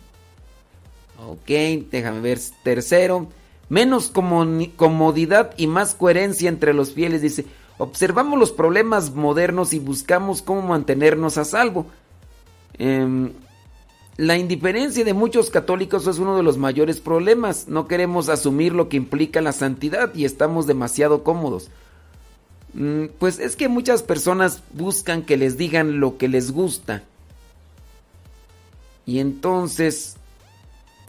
Ok, 1.27 1.49
déjame 1.91 2.21
ver. 2.21 2.39
Tercero, 2.63 3.29
menos 3.69 4.11
comodidad 4.11 5.55
y 5.57 5.67
más 5.67 5.95
coherencia 5.95 6.49
entre 6.49 6.75
los 6.75 6.93
fieles. 6.93 7.23
Dice, 7.23 7.47
observamos 7.79 8.39
los 8.39 8.53
problemas 8.53 9.15
modernos 9.15 9.73
y 9.73 9.79
buscamos 9.79 10.43
cómo 10.43 10.63
mantenernos 10.63 11.39
a 11.39 11.45
salvo. 11.45 11.87
Eh, 12.79 13.31
la 14.19 14.37
indiferencia 14.37 15.05
de 15.05 15.15
muchos 15.15 15.49
católicos 15.49 16.09
es 16.09 16.19
uno 16.19 16.37
de 16.37 16.43
los 16.43 16.59
mayores 16.59 16.99
problemas. 16.99 17.69
No 17.69 17.87
queremos 17.87 18.29
asumir 18.29 18.73
lo 18.73 18.89
que 18.89 18.97
implica 18.97 19.41
la 19.41 19.53
santidad 19.53 20.13
y 20.13 20.25
estamos 20.25 20.67
demasiado 20.67 21.23
cómodos. 21.23 21.71
Mm, 22.75 23.05
pues 23.21 23.39
es 23.39 23.55
que 23.55 23.69
muchas 23.69 24.03
personas 24.03 24.65
buscan 24.73 25.23
que 25.23 25.37
les 25.37 25.57
digan 25.57 26.01
lo 26.01 26.19
que 26.19 26.27
les 26.27 26.51
gusta. 26.51 27.05
Y 29.07 29.21
entonces, 29.21 30.17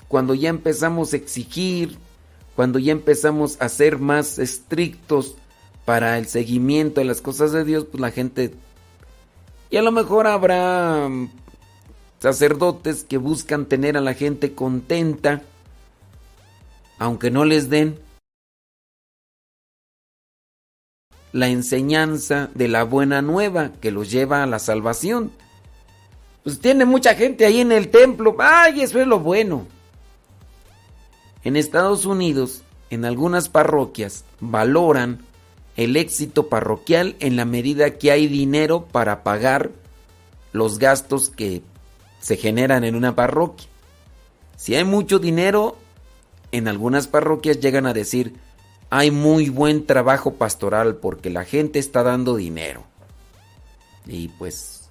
cuando 0.08 0.36
ya 0.36 0.50
empezamos 0.50 1.12
a 1.14 1.18
exigir, 1.18 1.98
cuando 2.60 2.78
ya 2.78 2.92
empezamos 2.92 3.56
a 3.62 3.70
ser 3.70 4.00
más 4.00 4.38
estrictos 4.38 5.36
para 5.86 6.18
el 6.18 6.28
seguimiento 6.28 7.00
de 7.00 7.06
las 7.06 7.22
cosas 7.22 7.54
de 7.54 7.64
Dios, 7.64 7.86
pues 7.90 8.02
la 8.02 8.12
gente... 8.12 8.54
Y 9.70 9.78
a 9.78 9.82
lo 9.82 9.94
mejor 9.94 10.28
habrá 10.28 11.08
sacerdotes 12.20 13.06
que 13.06 13.18
buscan 13.18 13.66
tener 13.66 13.96
a 13.96 14.02
la 14.02 14.14
gente 14.14 14.56
contenta, 14.56 15.42
aunque 16.98 17.32
no 17.32 17.46
les 17.46 17.70
den 17.70 17.98
la 21.32 21.48
enseñanza 21.48 22.50
de 22.56 22.68
la 22.68 22.84
buena 22.84 23.22
nueva 23.22 23.72
que 23.80 23.92
los 23.92 24.12
lleva 24.12 24.44
a 24.44 24.48
la 24.48 24.60
salvación. 24.60 25.32
Pues 26.44 26.60
tiene 26.60 26.84
mucha 26.84 27.16
gente 27.16 27.46
ahí 27.46 27.62
en 27.62 27.72
el 27.72 27.88
templo, 27.88 28.36
ay, 28.38 28.82
eso 28.82 29.00
es 29.00 29.08
lo 29.08 29.22
bueno. 29.22 29.66
En 31.44 31.56
Estados 31.56 32.06
Unidos, 32.06 32.64
en 32.90 33.06
algunas 33.06 33.50
parroquias, 33.50 34.26
valoran 34.40 35.26
el 35.78 35.96
éxito 35.96 36.50
parroquial 36.50 37.16
en 37.20 37.36
la 37.36 37.46
medida 37.46 37.98
que 37.98 38.12
hay 38.12 38.28
dinero 38.28 38.86
para 38.92 39.24
pagar 39.24 39.72
los 40.52 40.80
gastos 40.80 41.30
que 41.30 41.62
se 42.20 42.36
generan 42.36 42.84
en 42.84 42.96
una 42.96 43.16
parroquia. 43.16 43.68
Si 44.58 44.76
hay 44.76 44.84
mucho 44.84 45.20
dinero, 45.20 45.78
en 46.52 46.68
algunas 46.68 47.08
parroquias 47.08 47.62
llegan 47.62 47.86
a 47.86 47.94
decir, 47.94 48.34
hay 48.90 49.12
muy 49.12 49.50
buen 49.50 49.86
trabajo 49.86 50.34
pastoral 50.34 50.96
porque 50.96 51.30
la 51.30 51.46
gente 51.46 51.80
está 51.80 52.04
dando 52.04 52.36
dinero. 52.36 52.84
Y 54.06 54.30
pues 54.30 54.90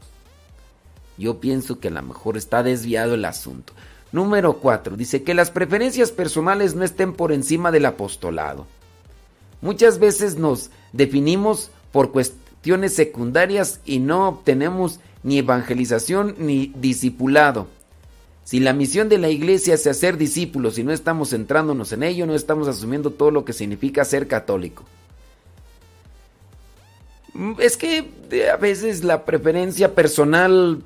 yo 1.18 1.40
pienso 1.40 1.80
que 1.80 1.88
a 1.88 1.90
lo 1.90 2.02
mejor 2.02 2.36
está 2.36 2.62
desviado 2.62 3.14
el 3.14 3.24
asunto. 3.24 3.74
Número 4.12 4.58
4. 4.58 4.96
Dice 4.96 5.22
que 5.22 5.34
las 5.34 5.50
preferencias 5.50 6.12
personales 6.12 6.74
no 6.74 6.84
estén 6.84 7.12
por 7.12 7.32
encima 7.32 7.70
del 7.70 7.86
apostolado. 7.86 8.66
Muchas 9.60 9.98
veces 9.98 10.36
nos 10.36 10.70
definimos 10.92 11.70
por 11.92 12.12
cuestiones 12.12 12.94
secundarias 12.94 13.80
y 13.84 13.98
no 13.98 14.28
obtenemos 14.28 15.00
ni 15.22 15.38
evangelización, 15.38 16.36
ni 16.38 16.72
discipulado. 16.76 17.66
Si 18.44 18.60
la 18.60 18.72
misión 18.72 19.10
de 19.10 19.18
la 19.18 19.28
iglesia 19.28 19.74
es 19.74 19.86
hacer 19.86 20.16
discípulos 20.16 20.78
y 20.78 20.84
no 20.84 20.92
estamos 20.92 21.30
centrándonos 21.30 21.92
en 21.92 22.02
ello, 22.02 22.24
no 22.24 22.34
estamos 22.34 22.66
asumiendo 22.66 23.10
todo 23.10 23.30
lo 23.30 23.44
que 23.44 23.52
significa 23.52 24.06
ser 24.06 24.26
católico. 24.26 24.84
Mm, 27.34 27.52
es 27.58 27.76
que 27.76 28.10
a 28.50 28.56
veces 28.56 29.04
la 29.04 29.24
preferencia 29.24 29.94
personal, 29.94 30.82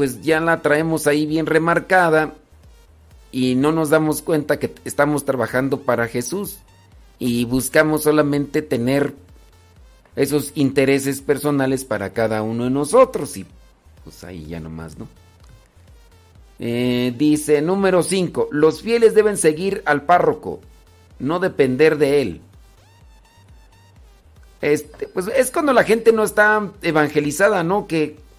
pues 0.00 0.22
ya 0.22 0.40
la 0.40 0.62
traemos 0.62 1.06
ahí 1.06 1.26
bien 1.26 1.44
remarcada 1.44 2.32
y 3.32 3.54
no 3.54 3.70
nos 3.70 3.90
damos 3.90 4.22
cuenta 4.22 4.58
que 4.58 4.72
estamos 4.86 5.26
trabajando 5.26 5.82
para 5.82 6.08
Jesús 6.08 6.56
y 7.18 7.44
buscamos 7.44 8.04
solamente 8.04 8.62
tener 8.62 9.12
esos 10.16 10.52
intereses 10.54 11.20
personales 11.20 11.84
para 11.84 12.14
cada 12.14 12.40
uno 12.40 12.64
de 12.64 12.70
nosotros 12.70 13.36
y 13.36 13.44
pues 14.02 14.24
ahí 14.24 14.46
ya 14.46 14.58
nomás, 14.58 14.96
¿no? 14.96 15.06
Eh, 16.60 17.12
dice 17.18 17.60
número 17.60 18.02
5, 18.02 18.48
los 18.52 18.80
fieles 18.80 19.14
deben 19.14 19.36
seguir 19.36 19.82
al 19.84 20.06
párroco, 20.06 20.60
no 21.18 21.40
depender 21.40 21.98
de 21.98 22.22
él. 22.22 22.40
Este, 24.62 25.08
pues 25.08 25.26
es 25.26 25.50
cuando 25.50 25.74
la 25.74 25.84
gente 25.84 26.10
no 26.10 26.24
está 26.24 26.70
evangelizada, 26.80 27.62
¿no? 27.62 27.86
Que 27.86 28.29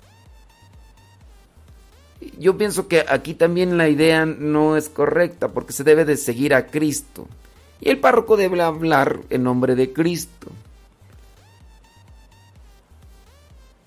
yo 2.41 2.57
pienso 2.57 2.87
que 2.87 3.05
aquí 3.07 3.35
también 3.35 3.77
la 3.77 3.87
idea 3.87 4.25
no 4.25 4.75
es 4.75 4.89
correcta 4.89 5.49
porque 5.49 5.73
se 5.73 5.83
debe 5.83 6.05
de 6.05 6.17
seguir 6.17 6.55
a 6.55 6.65
Cristo. 6.65 7.27
Y 7.79 7.89
el 7.89 7.99
párroco 7.99 8.35
debe 8.35 8.59
hablar 8.61 9.19
en 9.29 9.43
nombre 9.43 9.75
de 9.75 9.93
Cristo. 9.93 10.47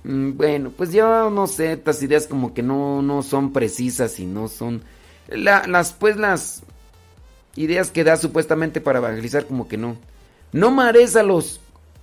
Mm, 0.04 0.36
bueno, 0.36 0.70
pues 0.70 0.92
yo 0.92 1.30
no 1.30 1.48
sé, 1.48 1.72
estas 1.72 2.00
ideas 2.04 2.28
como 2.28 2.54
que 2.54 2.62
no, 2.62 3.02
no 3.02 3.24
son 3.24 3.52
precisas 3.52 4.20
y 4.20 4.26
no 4.26 4.46
son... 4.46 4.82
las, 5.28 5.92
pues 5.92 6.16
las 6.16 6.62
ideas 7.56 7.90
que 7.90 8.04
da 8.04 8.16
supuestamente 8.16 8.80
para 8.80 9.00
evangelizar 9.00 9.46
como 9.46 9.66
que 9.66 9.78
no. 9.78 9.96
No 10.52 10.70
marees 10.70 11.16
a 11.16 11.24
los 11.24 11.60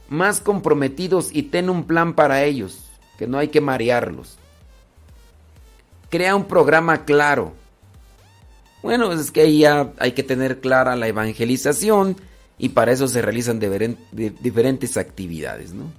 más 0.10 0.42
comprometidos 0.42 1.30
y 1.32 1.44
ten 1.44 1.70
un 1.70 1.86
plan 1.86 2.14
para 2.14 2.44
ellos, 2.44 2.84
que 3.18 3.26
no 3.26 3.38
hay 3.38 3.48
que 3.48 3.62
marearlos. 3.62 4.38
Crea 6.12 6.36
un 6.36 6.46
programa 6.46 7.06
claro. 7.06 7.54
Bueno, 8.84 9.12
es 9.12 9.32
que 9.32 9.42
ahí 9.42 9.60
ya 9.60 9.92
hay 9.98 10.12
que 10.12 10.22
tener 10.22 10.60
clara 10.60 10.96
la 10.96 11.08
evangelización 11.08 12.18
y 12.60 12.70
para 12.70 12.92
eso 12.92 13.08
se 13.08 13.24
realizan 13.24 13.60
diferentes 14.12 14.98
actividades, 14.98 15.74
¿no? 15.74 15.92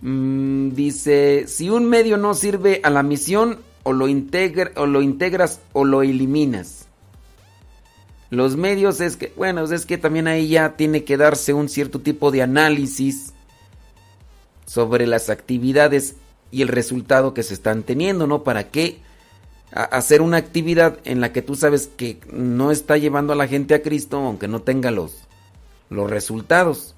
Mm, 0.00 0.74
dice, 0.74 1.44
si 1.46 1.70
un 1.70 1.86
medio 1.86 2.16
no 2.16 2.34
sirve 2.34 2.80
a 2.82 2.90
la 2.90 3.02
misión, 3.02 3.60
o 3.84 3.92
lo, 3.92 4.06
o 4.06 4.86
lo 4.86 5.02
integras 5.02 5.60
o 5.72 5.84
lo 5.84 6.02
eliminas. 6.02 6.86
Los 8.30 8.56
medios 8.56 9.00
es 9.00 9.16
que, 9.16 9.32
bueno, 9.36 9.62
es 9.64 9.86
que 9.86 9.98
también 9.98 10.26
ahí 10.26 10.48
ya 10.48 10.76
tiene 10.76 11.04
que 11.04 11.16
darse 11.16 11.52
un 11.52 11.68
cierto 11.68 12.00
tipo 12.00 12.30
de 12.32 12.42
análisis 12.42 13.32
sobre 14.66 15.06
las 15.06 15.30
actividades 15.30 16.16
y 16.54 16.62
el 16.62 16.68
resultado 16.68 17.34
que 17.34 17.42
se 17.42 17.52
están 17.52 17.82
teniendo, 17.82 18.28
¿no? 18.28 18.44
¿Para 18.44 18.68
qué 18.70 18.98
hacer 19.72 20.22
una 20.22 20.36
actividad 20.36 20.98
en 21.04 21.20
la 21.20 21.32
que 21.32 21.42
tú 21.42 21.56
sabes 21.56 21.90
que 21.96 22.20
no 22.32 22.70
está 22.70 22.96
llevando 22.96 23.32
a 23.32 23.36
la 23.36 23.48
gente 23.48 23.74
a 23.74 23.82
Cristo, 23.82 24.18
aunque 24.18 24.46
no 24.46 24.62
tenga 24.62 24.92
los, 24.92 25.16
los 25.90 26.08
resultados? 26.08 26.94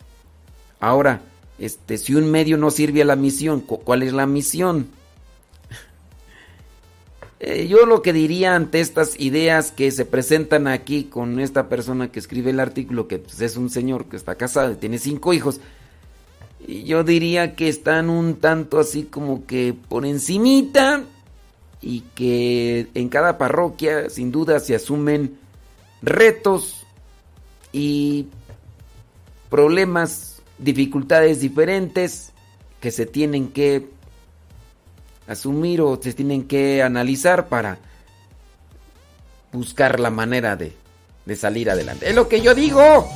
Ahora, 0.78 1.22
este, 1.58 1.96
si 1.96 2.14
un 2.14 2.30
medio 2.30 2.58
no 2.58 2.70
sirve 2.70 3.00
a 3.00 3.06
la 3.06 3.16
misión, 3.16 3.62
¿cuál 3.62 4.02
es 4.02 4.12
la 4.12 4.26
misión? 4.26 4.88
Eh, 7.38 7.68
yo 7.68 7.84
lo 7.84 8.00
que 8.00 8.14
diría 8.14 8.56
ante 8.56 8.80
estas 8.80 9.20
ideas 9.20 9.70
que 9.70 9.90
se 9.90 10.06
presentan 10.06 10.66
aquí 10.66 11.04
con 11.04 11.38
esta 11.38 11.68
persona 11.68 12.10
que 12.10 12.18
escribe 12.18 12.50
el 12.50 12.60
artículo, 12.60 13.08
que 13.08 13.18
pues, 13.18 13.42
es 13.42 13.58
un 13.58 13.68
señor 13.68 14.06
que 14.06 14.16
está 14.16 14.36
casado 14.36 14.72
y 14.72 14.76
tiene 14.76 14.96
cinco 14.98 15.34
hijos, 15.34 15.60
yo 16.66 17.04
diría 17.04 17.54
que 17.54 17.68
están 17.68 18.10
un 18.10 18.36
tanto 18.36 18.80
así 18.80 19.04
como 19.04 19.46
que 19.46 19.74
por 19.88 20.04
encimita 20.04 21.04
y 21.80 22.00
que 22.14 22.88
en 22.94 23.08
cada 23.08 23.38
parroquia 23.38 24.10
sin 24.10 24.32
duda 24.32 24.58
se 24.58 24.74
asumen 24.74 25.38
retos 26.02 26.84
y 27.72 28.26
problemas, 29.50 30.42
dificultades 30.58 31.40
diferentes 31.40 32.32
que 32.80 32.90
se 32.90 33.06
tienen 33.06 33.48
que 33.48 33.88
asumir 35.28 35.80
o 35.80 36.00
se 36.02 36.12
tienen 36.12 36.48
que 36.48 36.82
analizar 36.82 37.48
para 37.48 37.78
buscar 39.52 40.00
la 40.00 40.10
manera 40.10 40.56
de, 40.56 40.74
de 41.24 41.36
salir 41.36 41.70
adelante. 41.70 42.08
Es 42.08 42.14
lo 42.14 42.28
que 42.28 42.40
yo 42.40 42.54
digo. 42.54 43.08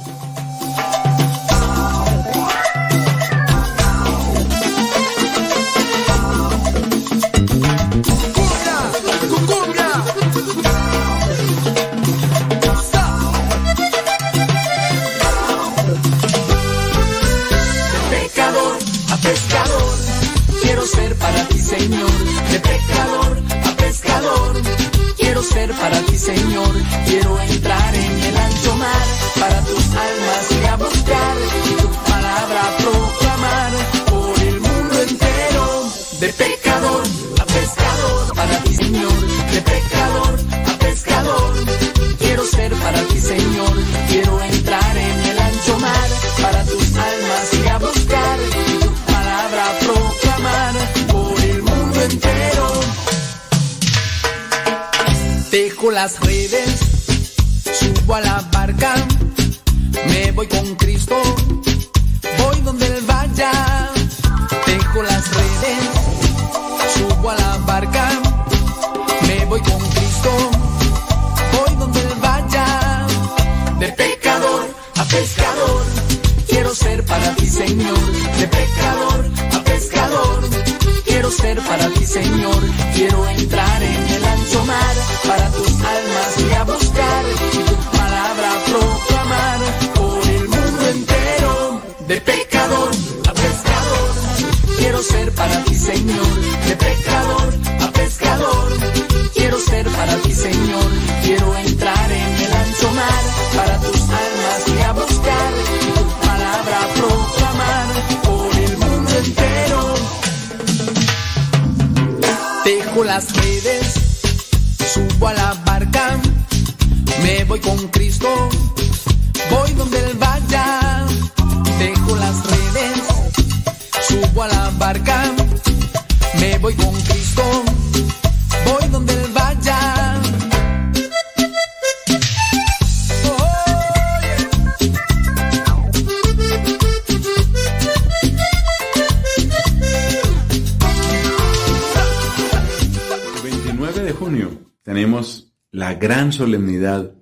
Solemnidad 146.41 147.13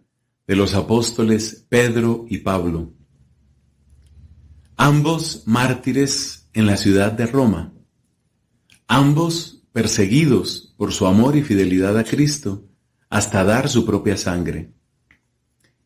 de 0.46 0.54
los 0.54 0.76
apóstoles 0.76 1.66
Pedro 1.68 2.24
y 2.28 2.38
Pablo, 2.38 2.92
ambos 4.76 5.42
mártires 5.44 6.48
en 6.52 6.66
la 6.66 6.76
ciudad 6.76 7.10
de 7.10 7.26
Roma, 7.26 7.72
ambos 8.86 9.64
perseguidos 9.72 10.72
por 10.76 10.92
su 10.92 11.08
amor 11.08 11.34
y 11.34 11.42
fidelidad 11.42 11.98
a 11.98 12.04
Cristo 12.04 12.68
hasta 13.10 13.42
dar 13.42 13.68
su 13.68 13.84
propia 13.84 14.16
sangre. 14.16 14.72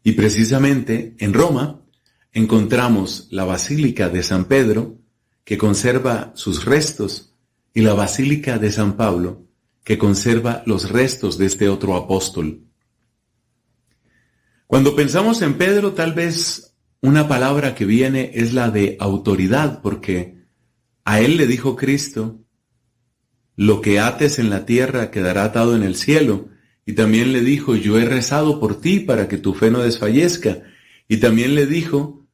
Y 0.04 0.12
precisamente 0.12 1.16
en 1.18 1.32
Roma 1.32 1.80
encontramos 2.34 3.28
la 3.30 3.46
Basílica 3.46 4.10
de 4.10 4.22
San 4.22 4.44
Pedro, 4.44 4.98
que 5.42 5.56
conserva 5.56 6.32
sus 6.34 6.66
restos, 6.66 7.32
y 7.72 7.80
la 7.80 7.94
Basílica 7.94 8.58
de 8.58 8.70
San 8.70 8.98
Pablo, 8.98 9.46
que 9.84 9.96
conserva 9.96 10.62
los 10.66 10.90
restos 10.90 11.38
de 11.38 11.46
este 11.46 11.70
otro 11.70 11.96
apóstol. 11.96 12.66
Cuando 14.72 14.96
pensamos 14.96 15.42
en 15.42 15.58
Pedro, 15.58 15.92
tal 15.92 16.14
vez 16.14 16.74
una 17.02 17.28
palabra 17.28 17.74
que 17.74 17.84
viene 17.84 18.30
es 18.32 18.54
la 18.54 18.70
de 18.70 18.96
autoridad, 19.00 19.82
porque 19.82 20.46
a 21.04 21.20
él 21.20 21.36
le 21.36 21.46
dijo 21.46 21.76
Cristo, 21.76 22.40
lo 23.54 23.82
que 23.82 24.00
ates 24.00 24.38
en 24.38 24.48
la 24.48 24.64
tierra 24.64 25.10
quedará 25.10 25.44
atado 25.44 25.76
en 25.76 25.82
el 25.82 25.94
cielo, 25.94 26.48
y 26.86 26.94
también 26.94 27.34
le 27.34 27.42
dijo, 27.42 27.76
yo 27.76 27.98
he 27.98 28.06
rezado 28.06 28.60
por 28.60 28.80
ti 28.80 29.00
para 29.00 29.28
que 29.28 29.36
tu 29.36 29.52
fe 29.52 29.70
no 29.70 29.80
desfallezca, 29.80 30.62
y 31.06 31.18
también 31.18 31.54
le 31.54 31.66
dijo, 31.66 32.26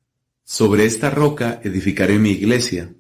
sobre 0.45 0.84
esta 0.84 1.11
roca 1.11 1.61
edificaré 1.64 2.20
mi 2.20 2.30
iglesia. 2.30 2.95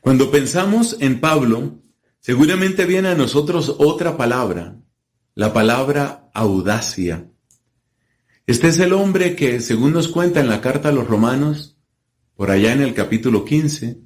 Cuando 0.00 0.32
pensamos 0.32 0.96
en 0.98 1.20
Pablo, 1.20 1.84
seguramente 2.18 2.84
viene 2.84 3.10
a 3.10 3.14
nosotros 3.14 3.76
otra 3.78 4.16
palabra, 4.16 4.76
la 5.38 5.52
palabra 5.52 6.32
audacia. 6.34 7.30
Este 8.44 8.66
es 8.66 8.80
el 8.80 8.92
hombre 8.92 9.36
que, 9.36 9.60
según 9.60 9.92
nos 9.92 10.08
cuenta 10.08 10.40
en 10.40 10.48
la 10.48 10.60
carta 10.60 10.88
a 10.88 10.92
los 10.92 11.06
romanos, 11.06 11.78
por 12.34 12.50
allá 12.50 12.72
en 12.72 12.80
el 12.80 12.92
capítulo 12.92 13.44
15, 13.44 14.00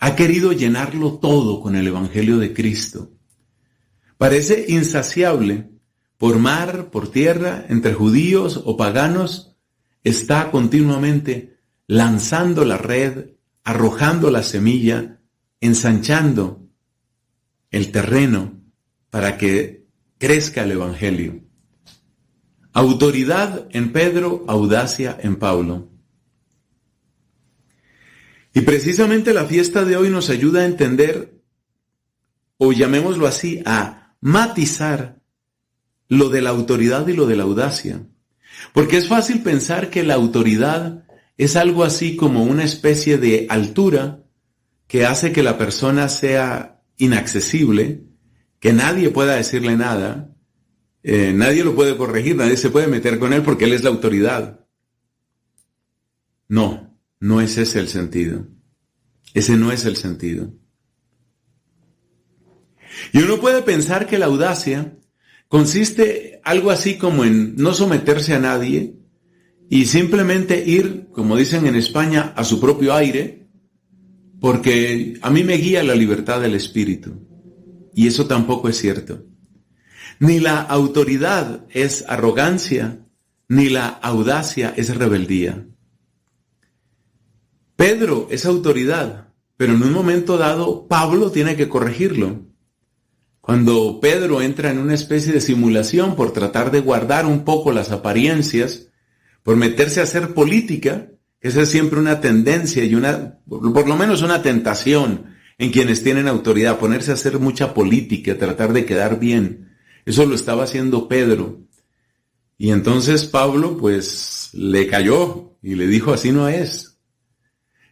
ha 0.00 0.16
querido 0.16 0.50
llenarlo 0.50 1.20
todo 1.20 1.60
con 1.60 1.76
el 1.76 1.86
Evangelio 1.86 2.38
de 2.38 2.52
Cristo. 2.52 3.12
Parece 4.18 4.64
insaciable, 4.70 5.70
por 6.18 6.40
mar, 6.40 6.90
por 6.90 7.12
tierra, 7.12 7.64
entre 7.68 7.94
judíos 7.94 8.60
o 8.64 8.76
paganos, 8.76 9.54
está 10.02 10.50
continuamente 10.50 11.58
lanzando 11.86 12.64
la 12.64 12.76
red 12.76 13.36
arrojando 13.62 14.32
la 14.32 14.42
semilla, 14.42 15.20
ensanchando 15.60 16.66
el 17.70 17.92
terreno 17.92 18.60
para 19.10 19.38
que 19.38 19.81
crezca 20.22 20.62
el 20.62 20.70
Evangelio. 20.70 21.40
Autoridad 22.72 23.66
en 23.72 23.90
Pedro, 23.90 24.44
audacia 24.46 25.18
en 25.20 25.34
Pablo. 25.34 25.90
Y 28.54 28.60
precisamente 28.60 29.34
la 29.34 29.46
fiesta 29.46 29.84
de 29.84 29.96
hoy 29.96 30.10
nos 30.10 30.30
ayuda 30.30 30.60
a 30.60 30.66
entender, 30.66 31.42
o 32.56 32.70
llamémoslo 32.70 33.26
así, 33.26 33.64
a 33.66 34.14
matizar 34.20 35.20
lo 36.06 36.28
de 36.28 36.40
la 36.40 36.50
autoridad 36.50 37.08
y 37.08 37.14
lo 37.14 37.26
de 37.26 37.34
la 37.34 37.42
audacia. 37.42 38.06
Porque 38.72 38.98
es 38.98 39.08
fácil 39.08 39.42
pensar 39.42 39.90
que 39.90 40.04
la 40.04 40.14
autoridad 40.14 41.04
es 41.36 41.56
algo 41.56 41.82
así 41.82 42.14
como 42.14 42.44
una 42.44 42.62
especie 42.62 43.18
de 43.18 43.48
altura 43.50 44.22
que 44.86 45.04
hace 45.04 45.32
que 45.32 45.42
la 45.42 45.58
persona 45.58 46.08
sea 46.08 46.80
inaccesible, 46.96 48.11
que 48.62 48.72
nadie 48.72 49.10
pueda 49.10 49.34
decirle 49.34 49.76
nada, 49.76 50.32
eh, 51.02 51.32
nadie 51.34 51.64
lo 51.64 51.74
puede 51.74 51.96
corregir, 51.96 52.36
nadie 52.36 52.56
se 52.56 52.70
puede 52.70 52.86
meter 52.86 53.18
con 53.18 53.32
él 53.32 53.42
porque 53.42 53.64
él 53.64 53.72
es 53.72 53.82
la 53.82 53.90
autoridad. 53.90 54.64
No, 56.46 56.96
no 57.18 57.40
es 57.40 57.58
ese 57.58 57.80
el 57.80 57.88
sentido. 57.88 58.46
Ese 59.34 59.56
no 59.56 59.72
es 59.72 59.84
el 59.84 59.96
sentido. 59.96 60.54
Y 63.12 63.18
uno 63.18 63.40
puede 63.40 63.62
pensar 63.62 64.06
que 64.06 64.16
la 64.16 64.26
audacia 64.26 64.96
consiste 65.48 66.40
algo 66.44 66.70
así 66.70 66.98
como 66.98 67.24
en 67.24 67.56
no 67.56 67.74
someterse 67.74 68.32
a 68.32 68.38
nadie 68.38 68.94
y 69.68 69.86
simplemente 69.86 70.62
ir, 70.64 71.08
como 71.10 71.36
dicen 71.36 71.66
en 71.66 71.74
España, 71.74 72.32
a 72.36 72.44
su 72.44 72.60
propio 72.60 72.94
aire, 72.94 73.48
porque 74.40 75.18
a 75.20 75.30
mí 75.30 75.42
me 75.42 75.56
guía 75.56 75.82
la 75.82 75.96
libertad 75.96 76.40
del 76.40 76.54
espíritu. 76.54 77.31
Y 77.94 78.06
eso 78.06 78.26
tampoco 78.26 78.68
es 78.68 78.78
cierto. 78.78 79.24
Ni 80.18 80.40
la 80.40 80.60
autoridad 80.60 81.66
es 81.70 82.04
arrogancia, 82.08 83.00
ni 83.48 83.68
la 83.68 83.88
audacia 83.88 84.72
es 84.76 84.94
rebeldía. 84.96 85.66
Pedro 87.76 88.28
es 88.30 88.46
autoridad, 88.46 89.28
pero 89.56 89.74
en 89.74 89.82
un 89.82 89.92
momento 89.92 90.38
dado 90.38 90.86
Pablo 90.86 91.30
tiene 91.30 91.56
que 91.56 91.68
corregirlo. 91.68 92.46
Cuando 93.40 93.98
Pedro 94.00 94.40
entra 94.40 94.70
en 94.70 94.78
una 94.78 94.94
especie 94.94 95.32
de 95.32 95.40
simulación 95.40 96.14
por 96.14 96.32
tratar 96.32 96.70
de 96.70 96.80
guardar 96.80 97.26
un 97.26 97.44
poco 97.44 97.72
las 97.72 97.90
apariencias, 97.90 98.88
por 99.42 99.56
meterse 99.56 99.98
a 99.98 100.04
hacer 100.04 100.32
política, 100.34 101.08
esa 101.40 101.62
es 101.62 101.68
siempre 101.68 101.98
una 101.98 102.20
tendencia 102.20 102.84
y 102.84 102.94
una, 102.94 103.40
por 103.48 103.88
lo 103.88 103.96
menos 103.96 104.22
una 104.22 104.42
tentación 104.42 105.34
en 105.58 105.70
quienes 105.70 106.02
tienen 106.02 106.28
autoridad, 106.28 106.78
ponerse 106.78 107.10
a 107.10 107.14
hacer 107.14 107.38
mucha 107.38 107.74
política, 107.74 108.38
tratar 108.38 108.72
de 108.72 108.84
quedar 108.84 109.18
bien. 109.18 109.76
Eso 110.04 110.26
lo 110.26 110.34
estaba 110.34 110.64
haciendo 110.64 111.08
Pedro. 111.08 111.60
Y 112.58 112.70
entonces 112.70 113.24
Pablo 113.24 113.76
pues 113.76 114.50
le 114.52 114.86
cayó 114.86 115.56
y 115.62 115.74
le 115.74 115.86
dijo 115.86 116.12
así 116.12 116.32
no 116.32 116.48
es. 116.48 116.98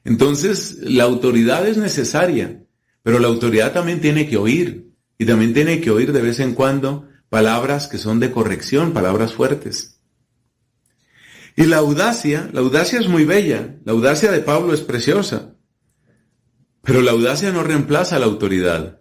Entonces 0.05 0.79
la 0.81 1.05
autoridad 1.05 1.67
es 1.67 1.77
necesaria, 1.77 2.65
pero 3.03 3.19
la 3.19 3.29
autoridad 3.29 3.73
también 3.73 4.01
tiene 4.01 4.29
que 4.29 4.37
oír 4.37 4.93
y 5.19 5.27
también 5.27 5.53
tiene 5.55 5.81
que 5.81 5.91
oír 5.91 6.13
de 6.13 6.23
vez 6.23 6.41
en 6.41 6.55
cuando 6.55 7.09
palabras 7.29 7.87
que 7.87 7.99
son 7.99 8.21
de 8.21 8.31
corrección, 8.31 8.93
palabras 8.93 9.35
fuertes. 9.35 10.01
Y 11.57 11.65
la 11.65 11.79
audacia, 11.79 12.49
la 12.53 12.61
audacia 12.61 12.99
es 12.99 13.09
muy 13.09 13.25
bella, 13.25 13.77
la 13.85 13.93
audacia 13.93 14.31
de 14.31 14.41
Pablo 14.41 14.73
es 14.73 14.81
preciosa, 14.81 15.57
pero 16.91 17.03
la 17.03 17.13
audacia 17.13 17.53
no 17.53 17.63
reemplaza 17.63 18.19
la 18.19 18.27
autoridad. 18.27 18.99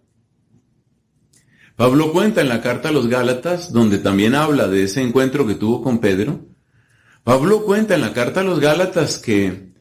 Pablo 1.75 2.11
cuenta 2.11 2.41
en 2.41 2.47
la 2.47 2.61
carta 2.61 2.89
a 2.89 2.91
los 2.91 3.07
Gálatas, 3.07 3.73
donde 3.73 3.97
también 3.97 4.35
habla 4.35 4.67
de 4.67 4.83
ese 4.83 5.01
encuentro 5.01 5.47
que 5.47 5.55
tuvo 5.55 5.81
con 5.81 5.97
Pedro. 5.97 6.45
Pablo 7.23 7.63
cuenta 7.63 7.95
en 7.95 8.01
la 8.01 8.13
carta 8.13 8.41
a 8.41 8.43
los 8.43 8.59
Gálatas 8.59 9.17
que 9.17 9.73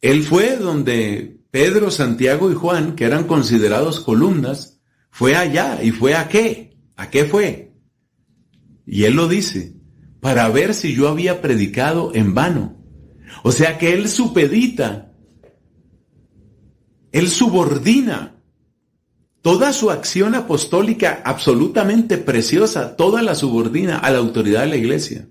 él 0.00 0.24
fue 0.24 0.56
donde 0.56 1.42
Pedro, 1.52 1.92
Santiago 1.92 2.50
y 2.50 2.54
Juan, 2.54 2.96
que 2.96 3.04
eran 3.04 3.22
considerados 3.22 4.00
columnas, 4.00 4.80
fue 5.12 5.36
allá. 5.36 5.80
¿Y 5.80 5.92
fue 5.92 6.16
a 6.16 6.26
qué? 6.26 6.76
¿A 6.96 7.08
qué 7.08 7.24
fue? 7.24 7.72
Y 8.84 9.04
él 9.04 9.14
lo 9.14 9.28
dice, 9.28 9.76
para 10.18 10.48
ver 10.48 10.74
si 10.74 10.92
yo 10.92 11.08
había 11.08 11.40
predicado 11.40 12.10
en 12.16 12.34
vano. 12.34 12.82
O 13.44 13.52
sea 13.52 13.78
que 13.78 13.92
él 13.92 14.08
supedita, 14.08 15.03
él 17.14 17.28
subordina 17.28 18.34
Toda 19.44 19.74
su 19.74 19.90
acción 19.90 20.34
apostólica 20.34 21.20
absolutamente 21.22 22.16
preciosa, 22.16 22.96
toda 22.96 23.20
la 23.20 23.34
subordina 23.34 23.98
a 23.98 24.10
la 24.10 24.16
autoridad 24.16 24.62
de 24.62 24.68
la 24.68 24.76
iglesia. 24.76 25.28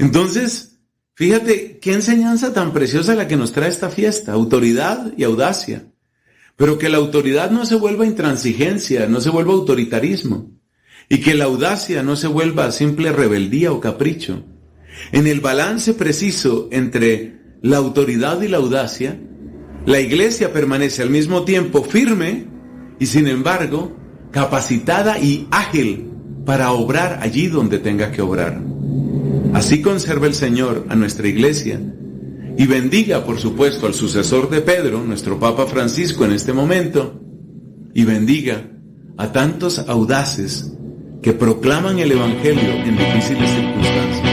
Entonces, 0.00 0.80
fíjate 1.14 1.78
qué 1.78 1.92
enseñanza 1.92 2.52
tan 2.52 2.72
preciosa 2.72 3.14
la 3.14 3.28
que 3.28 3.36
nos 3.36 3.52
trae 3.52 3.68
esta 3.68 3.90
fiesta, 3.90 4.32
autoridad 4.32 5.12
y 5.16 5.22
audacia. 5.22 5.86
Pero 6.56 6.78
que 6.78 6.88
la 6.88 6.96
autoridad 6.96 7.52
no 7.52 7.64
se 7.64 7.76
vuelva 7.76 8.04
intransigencia, 8.06 9.06
no 9.06 9.20
se 9.20 9.30
vuelva 9.30 9.52
autoritarismo. 9.52 10.50
Y 11.08 11.20
que 11.20 11.34
la 11.34 11.44
audacia 11.44 12.02
no 12.02 12.16
se 12.16 12.26
vuelva 12.26 12.72
simple 12.72 13.12
rebeldía 13.12 13.70
o 13.70 13.78
capricho. 13.78 14.42
En 15.12 15.28
el 15.28 15.38
balance 15.38 15.94
preciso 15.94 16.68
entre 16.72 17.38
la 17.62 17.76
autoridad 17.76 18.42
y 18.42 18.48
la 18.48 18.56
audacia, 18.56 19.20
la 19.86 20.00
iglesia 20.00 20.52
permanece 20.52 21.02
al 21.02 21.10
mismo 21.10 21.44
tiempo 21.44 21.84
firme 21.84 22.46
y 22.98 23.06
sin 23.06 23.28
embargo 23.28 23.96
capacitada 24.32 25.18
y 25.18 25.46
ágil 25.50 26.10
para 26.44 26.72
obrar 26.72 27.20
allí 27.22 27.46
donde 27.46 27.78
tenga 27.78 28.10
que 28.10 28.20
obrar. 28.20 28.60
Así 29.54 29.80
conserva 29.80 30.26
el 30.26 30.34
Señor 30.34 30.86
a 30.88 30.96
nuestra 30.96 31.28
iglesia 31.28 31.80
y 32.58 32.66
bendiga, 32.66 33.24
por 33.24 33.38
supuesto, 33.38 33.86
al 33.86 33.94
sucesor 33.94 34.50
de 34.50 34.60
Pedro, 34.60 35.02
nuestro 35.04 35.38
Papa 35.38 35.66
Francisco 35.66 36.24
en 36.24 36.32
este 36.32 36.52
momento, 36.52 37.20
y 37.94 38.04
bendiga 38.04 38.70
a 39.16 39.32
tantos 39.32 39.78
audaces 39.78 40.72
que 41.22 41.32
proclaman 41.32 41.98
el 41.98 42.12
Evangelio 42.12 42.74
en 42.84 42.96
difíciles 42.96 43.50
circunstancias. 43.50 44.25